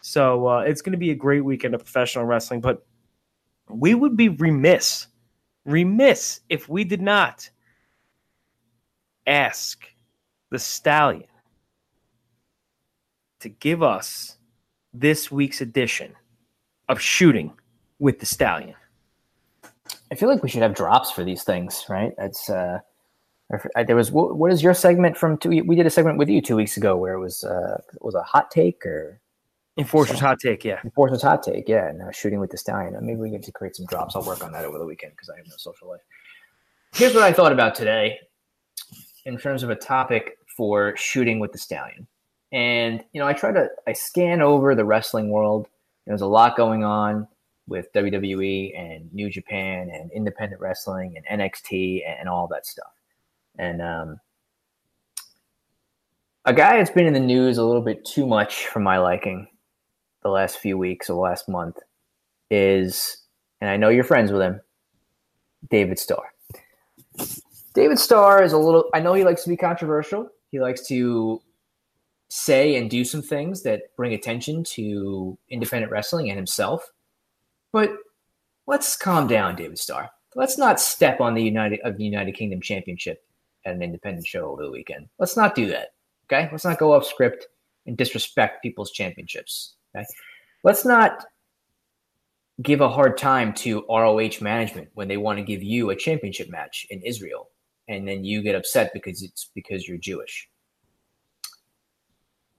So 0.00 0.46
uh, 0.46 0.60
it's 0.60 0.80
going 0.80 0.92
to 0.92 0.98
be 0.98 1.10
a 1.10 1.14
great 1.14 1.44
weekend 1.44 1.74
of 1.74 1.84
professional 1.84 2.24
wrestling. 2.24 2.60
But 2.60 2.86
we 3.68 3.94
would 3.94 4.16
be 4.16 4.30
remiss, 4.30 5.08
remiss 5.64 6.40
if 6.48 6.68
we 6.68 6.84
did 6.84 7.02
not 7.02 7.48
ask 9.26 9.84
the 10.50 10.58
Stallion 10.58 11.28
to 13.40 13.48
give 13.48 13.82
us 13.82 14.36
this 14.94 15.30
week's 15.30 15.60
edition 15.60 16.14
of 16.88 17.00
Shooting 17.00 17.52
with 17.98 18.20
the 18.20 18.26
Stallion. 18.26 18.74
I 20.10 20.14
feel 20.14 20.28
like 20.28 20.42
we 20.42 20.48
should 20.48 20.62
have 20.62 20.74
drops 20.74 21.10
for 21.10 21.24
these 21.24 21.44
things, 21.44 21.84
right? 21.88 22.12
It's 22.18 22.48
uh, 22.48 22.80
there 23.86 23.96
was 23.96 24.10
what, 24.10 24.36
what 24.36 24.52
is 24.52 24.62
your 24.62 24.74
segment 24.74 25.16
from 25.16 25.38
two? 25.38 25.48
We 25.48 25.76
did 25.76 25.86
a 25.86 25.90
segment 25.90 26.18
with 26.18 26.28
you 26.28 26.40
two 26.40 26.56
weeks 26.56 26.76
ago 26.76 26.96
where 26.96 27.14
it 27.14 27.20
was 27.20 27.44
uh, 27.44 27.80
it 27.92 28.02
was 28.02 28.14
a 28.14 28.22
hot 28.22 28.50
take 28.50 28.84
or 28.86 29.20
Enforcer's 29.78 30.18
hot 30.18 30.40
take, 30.40 30.64
yeah. 30.64 30.80
Enforcer's 30.82 31.22
hot 31.22 31.42
take, 31.42 31.68
yeah. 31.68 31.92
Now 31.94 32.10
shooting 32.10 32.40
with 32.40 32.50
the 32.50 32.58
stallion. 32.58 32.96
Maybe 33.00 33.20
we 33.20 33.30
get 33.30 33.44
to 33.44 33.52
create 33.52 33.76
some 33.76 33.86
drops. 33.86 34.16
I'll 34.16 34.24
work 34.24 34.44
on 34.44 34.50
that 34.52 34.64
over 34.64 34.76
the 34.76 34.84
weekend 34.84 35.12
because 35.12 35.30
I 35.30 35.36
have 35.36 35.46
no 35.46 35.54
social 35.56 35.88
life. 35.88 36.00
Here's 36.94 37.14
what 37.14 37.22
I 37.22 37.32
thought 37.32 37.52
about 37.52 37.76
today 37.76 38.18
in 39.24 39.38
terms 39.38 39.62
of 39.62 39.70
a 39.70 39.76
topic 39.76 40.36
for 40.56 40.96
shooting 40.96 41.38
with 41.38 41.52
the 41.52 41.58
stallion. 41.58 42.08
And 42.50 43.04
you 43.12 43.20
know, 43.20 43.28
I 43.28 43.34
try 43.34 43.52
to 43.52 43.68
I 43.86 43.92
scan 43.92 44.42
over 44.42 44.74
the 44.74 44.84
wrestling 44.84 45.30
world. 45.30 45.68
There's 46.06 46.22
a 46.22 46.26
lot 46.26 46.56
going 46.56 46.82
on 46.82 47.28
with 47.68 47.92
WWE 47.92 48.78
and 48.78 49.12
New 49.12 49.30
Japan 49.30 49.90
and 49.92 50.10
independent 50.12 50.60
wrestling 50.60 51.16
and 51.16 51.40
NXT 51.40 52.02
and, 52.06 52.28
all 52.28 52.48
that 52.48 52.66
stuff. 52.66 52.92
And 53.58 53.82
um, 53.82 54.20
a 56.44 56.52
guy 56.52 56.78
that's 56.78 56.90
been 56.90 57.06
in 57.06 57.12
the 57.12 57.20
news 57.20 57.58
a 57.58 57.64
little 57.64 57.82
bit 57.82 58.04
too 58.04 58.26
much 58.26 58.66
for 58.66 58.80
my 58.80 58.98
liking 58.98 59.48
the 60.22 60.30
last 60.30 60.58
few 60.58 60.76
weeks 60.78 61.10
or 61.10 61.14
the 61.14 61.20
last 61.20 61.48
month 61.48 61.76
is, 62.50 63.18
and 63.60 63.70
I 63.70 63.76
know 63.76 63.88
you're 63.88 64.04
friends 64.04 64.32
with 64.32 64.42
him, 64.42 64.60
David 65.70 65.98
Starr. 65.98 66.32
David 67.74 67.98
Starr 67.98 68.42
is 68.42 68.52
a 68.52 68.58
little, 68.58 68.88
I 68.94 69.00
know 69.00 69.14
he 69.14 69.24
likes 69.24 69.42
to 69.44 69.48
be 69.48 69.56
controversial. 69.56 70.28
He 70.50 70.60
likes 70.60 70.86
to 70.88 71.42
say 72.30 72.76
and 72.76 72.90
do 72.90 73.04
some 73.04 73.22
things 73.22 73.62
that 73.62 73.94
bring 73.96 74.12
attention 74.12 74.64
to 74.64 75.38
independent 75.50 75.92
wrestling 75.92 76.28
and 76.30 76.36
himself. 76.36 76.90
But 77.72 77.96
let's 78.66 78.96
calm 78.96 79.26
down, 79.26 79.56
David 79.56 79.78
Starr. 79.78 80.10
Let's 80.34 80.58
not 80.58 80.80
step 80.80 81.20
on 81.20 81.34
the 81.34 81.42
United 81.42 81.80
of 81.80 81.96
the 81.96 82.04
United 82.04 82.32
Kingdom 82.32 82.60
Championship 82.60 83.24
at 83.64 83.74
an 83.74 83.82
independent 83.82 84.26
show 84.26 84.50
over 84.50 84.64
the 84.64 84.70
weekend. 84.70 85.08
Let's 85.18 85.36
not 85.36 85.54
do 85.54 85.66
that. 85.68 85.88
Okay? 86.26 86.48
Let's 86.50 86.64
not 86.64 86.78
go 86.78 86.92
off 86.92 87.06
script 87.06 87.46
and 87.86 87.96
disrespect 87.96 88.62
people's 88.62 88.92
championships. 88.92 89.74
Okay? 89.96 90.06
Let's 90.64 90.84
not 90.84 91.24
give 92.62 92.80
a 92.80 92.88
hard 92.88 93.16
time 93.16 93.52
to 93.54 93.84
ROH 93.88 94.40
management 94.40 94.88
when 94.94 95.08
they 95.08 95.16
want 95.16 95.38
to 95.38 95.44
give 95.44 95.62
you 95.62 95.90
a 95.90 95.96
championship 95.96 96.50
match 96.50 96.86
in 96.90 97.00
Israel 97.02 97.50
and 97.88 98.06
then 98.06 98.24
you 98.24 98.42
get 98.42 98.54
upset 98.54 98.92
because 98.92 99.22
it's 99.22 99.50
because 99.54 99.88
you're 99.88 99.98
Jewish. 99.98 100.47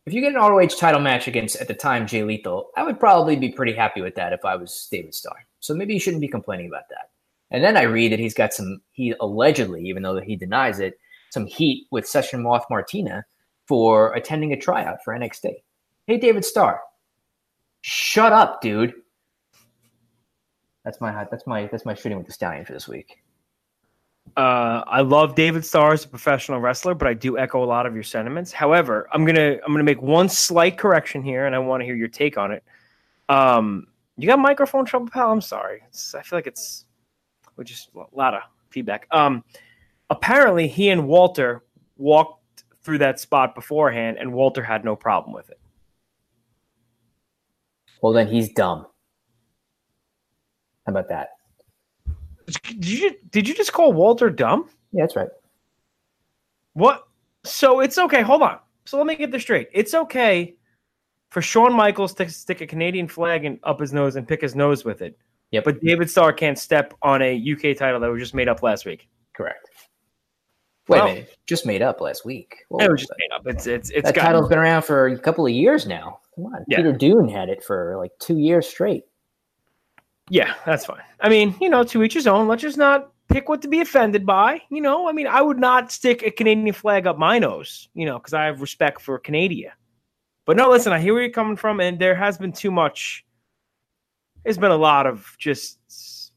If 0.10 0.16
you 0.16 0.22
get 0.22 0.34
an 0.34 0.42
ROH 0.42 0.70
title 0.70 1.02
match 1.02 1.28
against 1.28 1.58
at 1.58 1.68
the 1.68 1.76
time 1.76 2.08
Jay 2.08 2.24
Lethal, 2.24 2.72
I 2.76 2.82
would 2.82 3.00
probably 3.00 3.36
be 3.36 3.52
pretty 3.52 3.76
happy 3.76 4.02
with 4.02 4.16
that 4.16 4.34
if 4.34 4.44
I 4.44 4.56
was 4.56 4.88
David 4.92 5.14
Starr. 5.14 5.46
So 5.60 5.76
maybe 5.76 5.94
you 5.94 6.00
shouldn't 6.00 6.22
be 6.22 6.28
complaining 6.28 6.66
about 6.66 6.90
that. 6.90 7.12
And 7.52 7.64
then 7.64 7.78
I 7.78 7.84
read 7.84 8.12
that 8.12 8.18
he's 8.18 8.34
got 8.34 8.52
some 8.52 8.82
he 8.92 9.14
allegedly, 9.22 9.88
even 9.88 10.02
though 10.02 10.20
he 10.20 10.36
denies 10.36 10.80
it, 10.80 10.98
some 11.30 11.46
heat 11.46 11.86
with 11.92 12.08
Session 12.08 12.42
Moth 12.42 12.66
Martina 12.72 13.24
for 13.68 14.12
attending 14.16 14.52
a 14.52 14.58
tryout 14.60 14.98
for 15.06 15.14
NXT. 15.14 15.58
Hey 16.08 16.18
David 16.18 16.44
Starr, 16.44 16.82
shut 17.82 18.34
up, 18.34 18.62
dude. 18.62 18.96
That's 20.84 21.00
my 21.00 21.28
that's 21.30 21.46
my 21.46 21.68
that's 21.68 21.86
my 21.86 21.94
shooting 21.94 22.18
with 22.18 22.26
the 22.26 22.34
stallion 22.34 22.66
for 22.66 22.74
this 22.74 22.88
week. 22.88 23.22
Uh, 24.38 24.84
I 24.88 25.02
love 25.02 25.36
David 25.36 25.66
Starr 25.66 25.94
as 25.94 26.06
a 26.06 26.08
professional 26.08 26.60
wrestler, 26.60 26.94
but 26.94 27.08
I 27.08 27.14
do 27.14 27.38
echo 27.38 27.64
a 27.64 27.66
lot 27.66 27.86
of 27.86 27.94
your 27.94 28.04
sentiments. 28.04 28.52
However, 28.52 29.08
I'm 29.14 29.26
gonna 29.26 29.58
I'm 29.66 29.72
gonna 29.72 29.84
make 29.84 30.02
one 30.02 30.30
slight 30.30 30.78
correction 30.78 31.24
here, 31.24 31.46
and 31.46 31.56
I 31.56 31.60
want 31.60 31.82
to 31.82 31.86
hear 31.86 31.96
your 31.96 32.08
take 32.08 32.38
on 32.38 32.52
it. 32.52 32.64
Um, 33.28 33.88
you 34.18 34.28
got 34.28 34.40
microphone 34.40 34.86
trouble, 34.86 35.10
pal? 35.10 35.32
I'm 35.32 35.42
sorry. 35.42 35.82
It's, 35.88 36.14
I 36.16 36.22
feel 36.22 36.38
like 36.38 36.48
it's 36.48 36.86
which 37.56 37.70
just 37.70 37.90
a 37.96 38.04
lot 38.16 38.34
of 38.34 38.42
feedback. 38.70 39.08
Um, 39.12 39.44
apparently, 40.10 40.68
he 40.68 40.90
and 40.90 41.08
Walter 41.08 41.64
walked 41.98 42.64
through 42.82 43.00
that 43.00 43.20
spot 43.20 43.56
beforehand, 43.56 44.18
and 44.20 44.34
Walter 44.34 44.64
had 44.64 44.86
no 44.86 44.96
problem 44.96 45.34
with 45.34 45.50
it. 45.50 45.60
Well, 48.02 48.14
then 48.14 48.28
he's 48.28 48.52
dumb. 48.54 48.86
How 50.86 50.92
about 50.92 51.10
that? 51.10 51.30
Did 52.64 52.86
you 52.88 53.16
did 53.30 53.48
you 53.48 53.54
just 53.54 53.74
call 53.74 53.94
Walter 53.94 54.30
dumb? 54.30 54.70
Yeah, 54.92 55.04
that's 55.04 55.16
right. 55.16 55.30
What? 56.74 57.08
So 57.44 57.80
it's 57.80 57.98
okay. 57.98 58.22
Hold 58.22 58.42
on. 58.42 58.60
So 58.86 58.98
let 58.98 59.06
me 59.08 59.16
get 59.16 59.32
this 59.32 59.42
straight. 59.44 59.70
It's 59.74 59.94
okay 59.94 60.56
for 61.30 61.42
Shawn 61.42 61.74
Michaels 61.74 62.14
to 62.16 62.30
stick 62.30 62.62
a 62.62 62.68
Canadian 62.68 63.08
flag 63.08 63.46
in, 63.46 63.60
up 63.64 63.80
his 63.80 63.94
nose 63.94 64.16
and 64.16 64.28
pick 64.28 64.42
his 64.42 64.56
nose 64.56 64.84
with 64.84 65.02
it. 65.02 65.18
Yep. 65.52 65.64
But 65.64 65.82
David 65.82 66.10
Starr 66.10 66.34
can't 66.34 66.58
step 66.58 66.94
on 67.02 67.22
a 67.22 67.36
UK 67.36 67.78
title 67.78 68.00
that 68.00 68.10
was 68.10 68.20
just 68.20 68.34
made 68.34 68.48
up 68.48 68.62
last 68.64 68.86
week. 68.86 69.08
Correct. 69.36 69.70
Wait 70.88 70.98
Well- 70.98 71.08
a 71.08 71.14
minute. 71.14 71.36
Just 71.46 71.66
made 71.66 71.82
up 71.82 72.02
last 72.02 72.26
week. 72.26 72.58
Whoa. 72.70 72.84
It 72.86 72.92
was 72.92 73.02
just 73.02 73.12
made 73.18 73.36
up. 73.36 73.42
It's 73.48 73.66
it's 73.68 73.90
it's 73.90 74.06
that 74.06 74.16
got 74.16 74.24
title's 74.24 74.50
been 74.50 74.60
around 74.60 74.84
for 74.84 75.08
a 75.08 75.18
couple 75.18 75.46
of 75.46 75.52
years 75.52 75.88
now. 75.88 76.20
Come 76.36 76.46
on. 76.46 76.64
Yeah. 76.68 76.78
Peter 76.78 76.94
Dunne 76.94 77.28
had 77.28 77.50
it 77.50 77.64
for 77.64 77.96
like 77.98 78.12
two 78.20 78.38
years 78.38 78.68
straight. 78.68 79.04
Yeah, 80.30 80.54
that's 80.66 80.86
fine. 80.86 81.02
I 81.20 81.30
mean, 81.30 81.56
you 81.60 81.70
know, 81.70 81.84
to 81.86 82.04
each 82.04 82.14
his 82.14 82.28
own. 82.28 82.48
Let's 82.48 82.62
just 82.62 82.78
not 82.78 83.12
pick 83.30 83.50
what 83.50 83.62
to 83.62 83.68
be 83.68 83.82
offended 83.82 84.26
by. 84.26 84.62
You 84.70 84.82
know, 84.82 85.08
I 85.08 85.12
mean, 85.12 85.28
I 85.28 85.42
would 85.42 85.60
not 85.60 85.92
stick 85.92 86.24
a 86.24 86.32
Canadian 86.32 86.74
flag 86.74 87.08
up 87.08 87.18
my 87.18 87.40
nose, 87.40 87.90
you 87.94 88.06
know, 88.06 88.18
because 88.20 88.34
I 88.34 88.46
have 88.46 88.62
respect 88.62 89.02
for 89.02 89.18
Canada. 89.20 89.74
But 90.46 90.58
no, 90.58 90.70
listen, 90.70 90.94
I 90.94 91.00
hear 91.00 91.14
where 91.14 91.24
you're 91.24 91.32
coming 91.32 91.56
from, 91.56 91.80
and 91.80 92.00
there 92.00 92.16
has 92.16 92.38
been 92.38 92.52
too 92.52 92.72
much. 92.72 93.26
There's 94.44 94.58
been 94.58 94.72
a 94.72 94.78
lot 94.78 95.06
of 95.06 95.36
just 95.38 96.32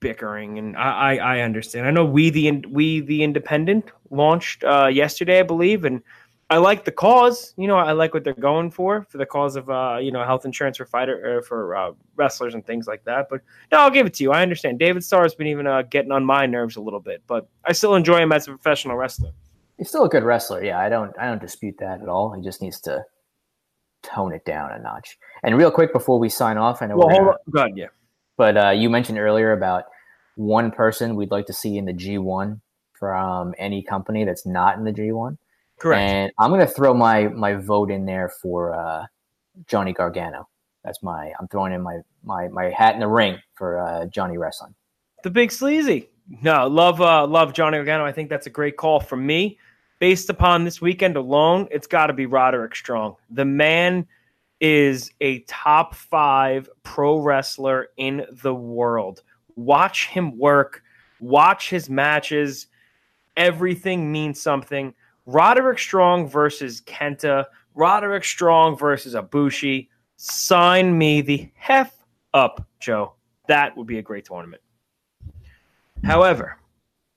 bickering, 0.00 0.58
and 0.58 0.76
I, 0.76 1.16
I, 1.16 1.16
I 1.16 1.40
understand. 1.40 1.86
I 1.86 1.90
know 1.90 2.04
we 2.04 2.30
the 2.30 2.64
we 2.68 3.00
the 3.00 3.22
Independent 3.22 3.90
launched 4.10 4.64
uh, 4.64 4.86
yesterday, 4.86 5.40
I 5.40 5.44
believe, 5.44 5.84
and 5.84 6.02
I 6.50 6.56
like 6.56 6.84
the 6.84 6.92
cause. 6.92 7.52
You 7.58 7.68
know, 7.68 7.76
I 7.76 7.92
like 7.92 8.14
what 8.14 8.24
they're 8.24 8.32
going 8.32 8.70
for 8.70 9.02
for 9.10 9.18
the 9.18 9.26
cause 9.26 9.54
of 9.56 9.68
uh, 9.68 9.98
you 10.00 10.10
know 10.10 10.24
health 10.24 10.44
insurance 10.46 10.78
for 10.78 10.86
fighter 10.86 11.42
for 11.42 11.76
uh, 11.76 11.92
wrestlers 12.16 12.54
and 12.54 12.64
things 12.66 12.86
like 12.86 13.04
that. 13.04 13.28
But 13.28 13.42
no, 13.70 13.78
I'll 13.80 13.90
give 13.90 14.06
it 14.06 14.14
to 14.14 14.22
you. 14.22 14.32
I 14.32 14.42
understand. 14.42 14.78
David 14.78 15.04
Starr 15.04 15.24
has 15.24 15.34
been 15.34 15.46
even 15.46 15.66
uh, 15.66 15.82
getting 15.82 16.10
on 16.10 16.24
my 16.24 16.46
nerves 16.46 16.76
a 16.76 16.80
little 16.80 17.00
bit, 17.00 17.22
but 17.26 17.48
I 17.64 17.72
still 17.72 17.94
enjoy 17.94 18.18
him 18.18 18.32
as 18.32 18.48
a 18.48 18.50
professional 18.52 18.96
wrestler. 18.96 19.32
He's 19.76 19.88
still 19.88 20.04
a 20.04 20.08
good 20.08 20.24
wrestler. 20.24 20.64
Yeah, 20.64 20.78
I 20.80 20.88
don't 20.88 21.16
I 21.18 21.26
don't 21.26 21.40
dispute 21.40 21.76
that 21.80 22.00
at 22.00 22.08
all. 22.08 22.32
He 22.32 22.42
just 22.42 22.62
needs 22.62 22.80
to 22.82 23.04
tone 24.02 24.32
it 24.32 24.44
down 24.44 24.72
a 24.72 24.78
notch. 24.78 25.18
And 25.42 25.56
real 25.56 25.70
quick 25.70 25.92
before 25.92 26.18
we 26.18 26.28
sign 26.30 26.56
off, 26.56 26.80
I 26.80 26.86
know 26.86 26.96
Well, 26.96 27.08
we're 27.08 27.14
hold 27.14 27.28
on. 27.28 27.36
God, 27.50 27.70
yeah. 27.76 27.88
but 28.36 28.56
uh, 28.56 28.70
you 28.70 28.88
mentioned 28.88 29.18
earlier 29.18 29.52
about 29.52 29.84
one 30.36 30.70
person 30.70 31.14
we'd 31.16 31.30
like 31.30 31.46
to 31.46 31.52
see 31.52 31.76
in 31.76 31.84
the 31.84 31.92
G1 31.92 32.60
from 32.92 33.54
any 33.58 33.82
company 33.82 34.24
that's 34.24 34.46
not 34.46 34.78
in 34.78 34.84
the 34.84 34.92
G1. 34.92 35.36
Correct. 35.78 36.00
And 36.00 36.32
I'm 36.38 36.50
going 36.50 36.60
to 36.60 36.72
throw 36.72 36.94
my 36.94 37.28
my 37.28 37.54
vote 37.54 37.90
in 37.90 38.04
there 38.04 38.28
for 38.28 38.74
uh, 38.74 39.06
Johnny 39.66 39.92
Gargano. 39.92 40.48
That's 40.84 41.02
my 41.02 41.32
I'm 41.38 41.48
throwing 41.48 41.72
in 41.72 41.82
my 41.82 41.98
my 42.24 42.48
my 42.48 42.70
hat 42.70 42.94
in 42.94 43.00
the 43.00 43.08
ring 43.08 43.38
for 43.54 43.78
uh, 43.80 44.06
Johnny 44.06 44.38
Wrestling. 44.38 44.74
the 45.24 45.30
big 45.30 45.52
sleazy. 45.52 46.08
No, 46.42 46.66
love 46.66 47.00
uh 47.00 47.26
love 47.26 47.52
Johnny 47.52 47.78
Gargano. 47.78 48.04
I 48.04 48.12
think 48.12 48.28
that's 48.28 48.46
a 48.46 48.50
great 48.50 48.76
call 48.76 49.00
from 49.00 49.26
me. 49.26 49.58
Based 49.98 50.30
upon 50.30 50.64
this 50.64 50.80
weekend 50.80 51.16
alone, 51.16 51.66
it's 51.70 51.86
got 51.88 52.06
to 52.06 52.12
be 52.12 52.26
Roderick 52.26 52.76
Strong. 52.76 53.16
The 53.30 53.44
man 53.44 54.06
is 54.60 55.10
a 55.20 55.40
top 55.40 55.94
five 55.94 56.68
pro 56.82 57.18
wrestler 57.18 57.88
in 57.96 58.24
the 58.42 58.54
world. 58.54 59.22
Watch 59.56 60.08
him 60.08 60.38
work. 60.38 60.82
Watch 61.20 61.70
his 61.70 61.90
matches. 61.90 62.68
Everything 63.36 64.12
means 64.12 64.40
something. 64.40 64.94
Roderick 65.28 65.78
Strong 65.78 66.30
versus 66.30 66.80
Kenta. 66.80 67.44
Roderick 67.74 68.24
Strong 68.24 68.78
versus 68.78 69.14
Ibushi. 69.14 69.88
Sign 70.16 70.96
me 70.96 71.20
the 71.20 71.50
hef 71.54 71.92
up, 72.32 72.66
Joe. 72.80 73.12
That 73.46 73.76
would 73.76 73.86
be 73.86 73.98
a 73.98 74.02
great 74.02 74.24
tournament. 74.24 74.62
However, 76.02 76.56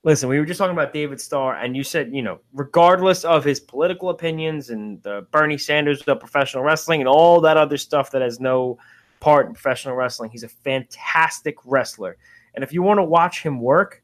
listen, 0.04 0.28
we 0.28 0.38
were 0.38 0.44
just 0.44 0.58
talking 0.58 0.74
about 0.74 0.92
David 0.92 1.22
Starr, 1.22 1.54
and 1.54 1.74
you 1.74 1.82
said, 1.82 2.12
you 2.12 2.20
know, 2.20 2.40
regardless 2.52 3.24
of 3.24 3.44
his 3.44 3.58
political 3.58 4.10
opinions 4.10 4.68
and 4.68 5.02
the 5.02 5.26
Bernie 5.30 5.56
Sanders 5.56 6.02
of 6.02 6.20
professional 6.20 6.64
wrestling 6.64 7.00
and 7.00 7.08
all 7.08 7.40
that 7.40 7.56
other 7.56 7.78
stuff 7.78 8.10
that 8.10 8.20
has 8.20 8.38
no 8.40 8.76
part 9.20 9.46
in 9.46 9.54
professional 9.54 9.96
wrestling, 9.96 10.28
he's 10.28 10.42
a 10.42 10.48
fantastic 10.48 11.56
wrestler. 11.64 12.18
And 12.54 12.62
if 12.62 12.74
you 12.74 12.82
want 12.82 12.98
to 12.98 13.04
watch 13.04 13.42
him 13.42 13.58
work, 13.58 14.02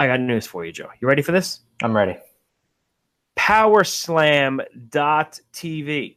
I 0.00 0.08
got 0.08 0.18
news 0.18 0.44
for 0.44 0.64
you, 0.64 0.72
Joe. 0.72 0.88
You 1.00 1.06
ready 1.06 1.22
for 1.22 1.30
this? 1.30 1.60
I'm 1.82 1.96
ready. 1.96 2.18
powerslam.tv. 3.40 6.16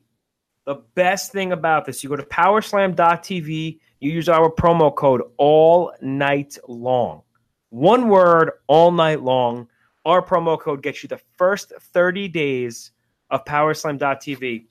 The 0.66 0.76
best 0.96 1.32
thing 1.32 1.52
about 1.54 1.86
this, 1.86 2.04
you 2.04 2.10
go 2.10 2.18
to 2.18 2.24
powerslam.tv, 2.24 3.80
you 4.02 4.12
use 4.12 4.28
our 4.28 4.52
promo 4.52 4.94
code 4.94 5.22
all 5.38 5.94
night 6.02 6.58
long. 6.68 7.22
One 7.70 8.10
word, 8.10 8.52
all 8.68 8.92
night 8.92 9.22
long. 9.22 9.70
Our 10.06 10.22
promo 10.22 10.60
code 10.60 10.84
gets 10.84 11.02
you 11.02 11.08
the 11.08 11.22
first 11.38 11.72
30 11.94 12.28
days 12.28 12.92
of 13.30 13.46
powerslam.tv 13.46 14.66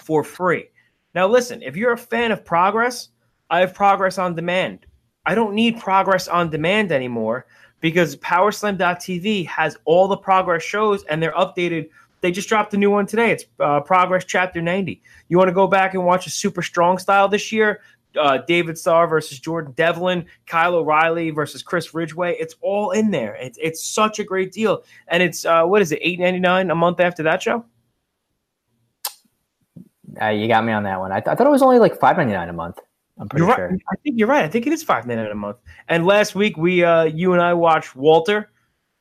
for 0.00 0.22
free. 0.22 0.66
Now, 1.14 1.26
listen, 1.28 1.62
if 1.62 1.76
you're 1.76 1.92
a 1.92 1.98
fan 1.98 2.30
of 2.30 2.44
progress, 2.44 3.08
I 3.48 3.60
have 3.60 3.72
progress 3.72 4.18
on 4.18 4.34
demand. 4.34 4.84
I 5.24 5.34
don't 5.34 5.54
need 5.54 5.80
progress 5.80 6.28
on 6.28 6.50
demand 6.50 6.92
anymore 6.92 7.46
because 7.84 8.16
powerslam.tv 8.16 9.46
has 9.46 9.76
all 9.84 10.08
the 10.08 10.16
progress 10.16 10.62
shows 10.62 11.04
and 11.04 11.22
they're 11.22 11.34
updated. 11.34 11.90
They 12.22 12.32
just 12.32 12.48
dropped 12.48 12.72
a 12.72 12.78
new 12.78 12.90
one 12.90 13.04
today. 13.04 13.30
It's 13.30 13.44
uh, 13.60 13.80
Progress 13.80 14.24
Chapter 14.24 14.62
90. 14.62 15.02
You 15.28 15.36
want 15.36 15.48
to 15.48 15.54
go 15.54 15.66
back 15.66 15.92
and 15.92 16.02
watch 16.02 16.26
a 16.26 16.30
super 16.30 16.62
strong 16.62 16.96
style 16.96 17.28
this 17.28 17.52
year? 17.52 17.82
Uh, 18.18 18.38
David 18.48 18.78
Starr 18.78 19.06
versus 19.06 19.38
Jordan 19.38 19.74
Devlin, 19.76 20.24
Kyle 20.46 20.76
O'Reilly 20.76 21.28
versus 21.28 21.62
Chris 21.62 21.92
Ridgeway. 21.92 22.36
It's 22.40 22.54
all 22.62 22.92
in 22.92 23.10
there. 23.10 23.34
It's, 23.34 23.58
it's 23.60 23.84
such 23.84 24.18
a 24.18 24.24
great 24.24 24.50
deal. 24.50 24.82
And 25.08 25.22
it's, 25.22 25.44
uh, 25.44 25.64
what 25.64 25.82
is 25.82 25.92
it, 25.92 25.98
eight 26.00 26.18
ninety 26.18 26.40
nine 26.40 26.70
a 26.70 26.74
month 26.74 27.00
after 27.00 27.22
that 27.24 27.42
show? 27.42 27.66
Uh, 30.22 30.28
you 30.28 30.48
got 30.48 30.64
me 30.64 30.72
on 30.72 30.84
that 30.84 30.98
one. 30.98 31.12
I, 31.12 31.20
th- 31.20 31.28
I 31.28 31.34
thought 31.34 31.46
it 31.46 31.50
was 31.50 31.60
only 31.60 31.78
like 31.78 32.00
five 32.00 32.16
ninety 32.16 32.32
nine 32.32 32.48
a 32.48 32.54
month. 32.54 32.78
I'm 33.18 33.28
pretty 33.28 33.46
You're 33.46 33.54
sure. 33.54 33.68
right. 33.68 33.80
I 33.90 33.96
think 33.96 34.18
you're 34.18 34.28
right. 34.28 34.44
I 34.44 34.48
think 34.48 34.66
it 34.66 34.72
is 34.72 34.82
five 34.82 35.06
minutes 35.06 35.30
a 35.30 35.34
month. 35.34 35.58
And 35.88 36.04
last 36.04 36.34
week 36.34 36.56
we 36.56 36.84
uh 36.84 37.04
you 37.04 37.32
and 37.32 37.40
I 37.40 37.54
watched 37.54 37.94
Walter 37.94 38.50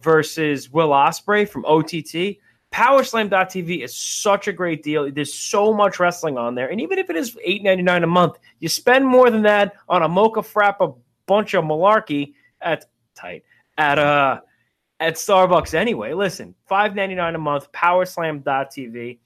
versus 0.02 0.69
Will 0.69 0.89
Ospreay 0.89 1.47
from 1.47 1.65
OTT. 1.65 2.38
Powerslam.tv 2.71 3.84
is 3.84 3.95
such 3.95 4.47
a 4.47 4.54
great 4.54 4.82
deal. 4.82 5.12
There's 5.12 5.34
so 5.34 5.73
much 5.73 5.99
wrestling 5.99 6.38
on 6.39 6.56
there. 6.56 6.69
And 6.69 6.82
even 6.82 6.97
if 6.97 7.10
it 7.12 7.15
is 7.15 7.36
$8.99 7.47 8.04
a 8.04 8.08
month, 8.08 8.39
you 8.60 8.67
spend 8.67 9.06
more 9.06 9.30
than 9.30 9.43
that 9.43 9.73
on 9.88 10.02
a 10.02 10.08
mocha 10.08 10.41
frap 10.41 10.78
a 10.80 10.91
bunch 11.28 11.54
of 11.54 11.63
malarkey 11.65 12.34
at 12.62 12.86
tight 13.15 13.43
at 13.78 13.99
uh 13.99 14.41
at 14.99 15.15
Starbucks 15.15 15.73
anyway. 15.73 16.13
Listen, 16.13 16.56
$5.99 16.69 17.36
a 17.36 17.38
month, 17.38 17.71
powerslam.tv. 17.71 19.19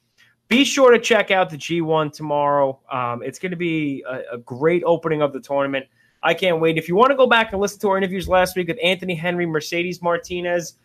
Be 0.48 0.64
sure 0.64 0.92
to 0.92 1.00
check 1.00 1.30
out 1.30 1.50
the 1.50 1.58
G1 1.58 2.14
tomorrow. 2.14 2.80
Um, 2.92 3.22
it's 3.22 3.38
going 3.38 3.52
to 3.52 3.58
be 3.58 4.04
a, 4.08 4.36
a 4.36 4.38
great 4.38 4.84
opening 4.86 5.22
of 5.22 5.34
the 5.34 5.42
tournament. 5.42 5.86
I 6.24 6.34
can't 6.34 6.60
wait. 6.60 6.78
If 6.78 6.88
you 6.88 6.96
want 6.96 7.12
to 7.12 7.18
go 7.18 7.28
back 7.28 7.52
and 7.52 7.62
listen 7.62 7.80
to 7.82 7.90
our 7.90 7.98
interviews 7.98 8.28
last 8.28 8.56
week 8.56 8.70
with 8.70 8.78
Anthony 8.82 9.14
Henry, 9.16 9.46
Mercedes 9.46 10.02
Martinez, 10.02 10.76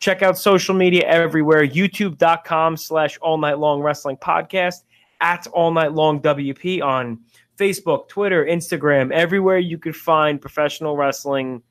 check 0.00 0.22
out 0.22 0.36
social 0.36 0.74
media 0.74 1.06
everywhere. 1.06 1.66
YouTube.com 1.66 2.76
slash 2.76 3.16
all 3.18 3.38
night 3.38 3.58
long 3.58 3.80
wrestling 3.80 4.16
podcast 4.16 4.82
at 5.20 5.46
all 5.48 5.70
night 5.70 5.92
long 5.92 6.20
WP 6.20 6.82
on 6.82 7.20
Facebook, 7.56 8.08
Twitter, 8.08 8.44
Instagram, 8.44 9.12
everywhere 9.12 9.58
you 9.58 9.78
could 9.78 9.94
find 9.94 10.40
professional 10.40 10.96
wrestling 10.96 11.62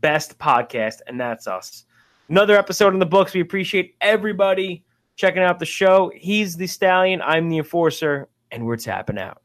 best 0.00 0.38
podcast, 0.38 1.00
and 1.06 1.20
that's 1.20 1.46
us. 1.46 1.84
Another 2.28 2.56
episode 2.56 2.94
in 2.94 2.98
the 2.98 3.06
books. 3.06 3.34
We 3.34 3.40
appreciate 3.40 3.94
everybody 4.00 4.84
checking 5.18 5.42
out 5.42 5.58
the 5.58 5.66
show. 5.66 6.10
He's 6.14 6.56
the 6.56 6.66
stallion. 6.66 7.20
I'm 7.20 7.50
the 7.50 7.58
enforcer, 7.58 8.28
and 8.50 8.64
we're 8.64 8.76
tapping 8.76 9.18
out. 9.18 9.42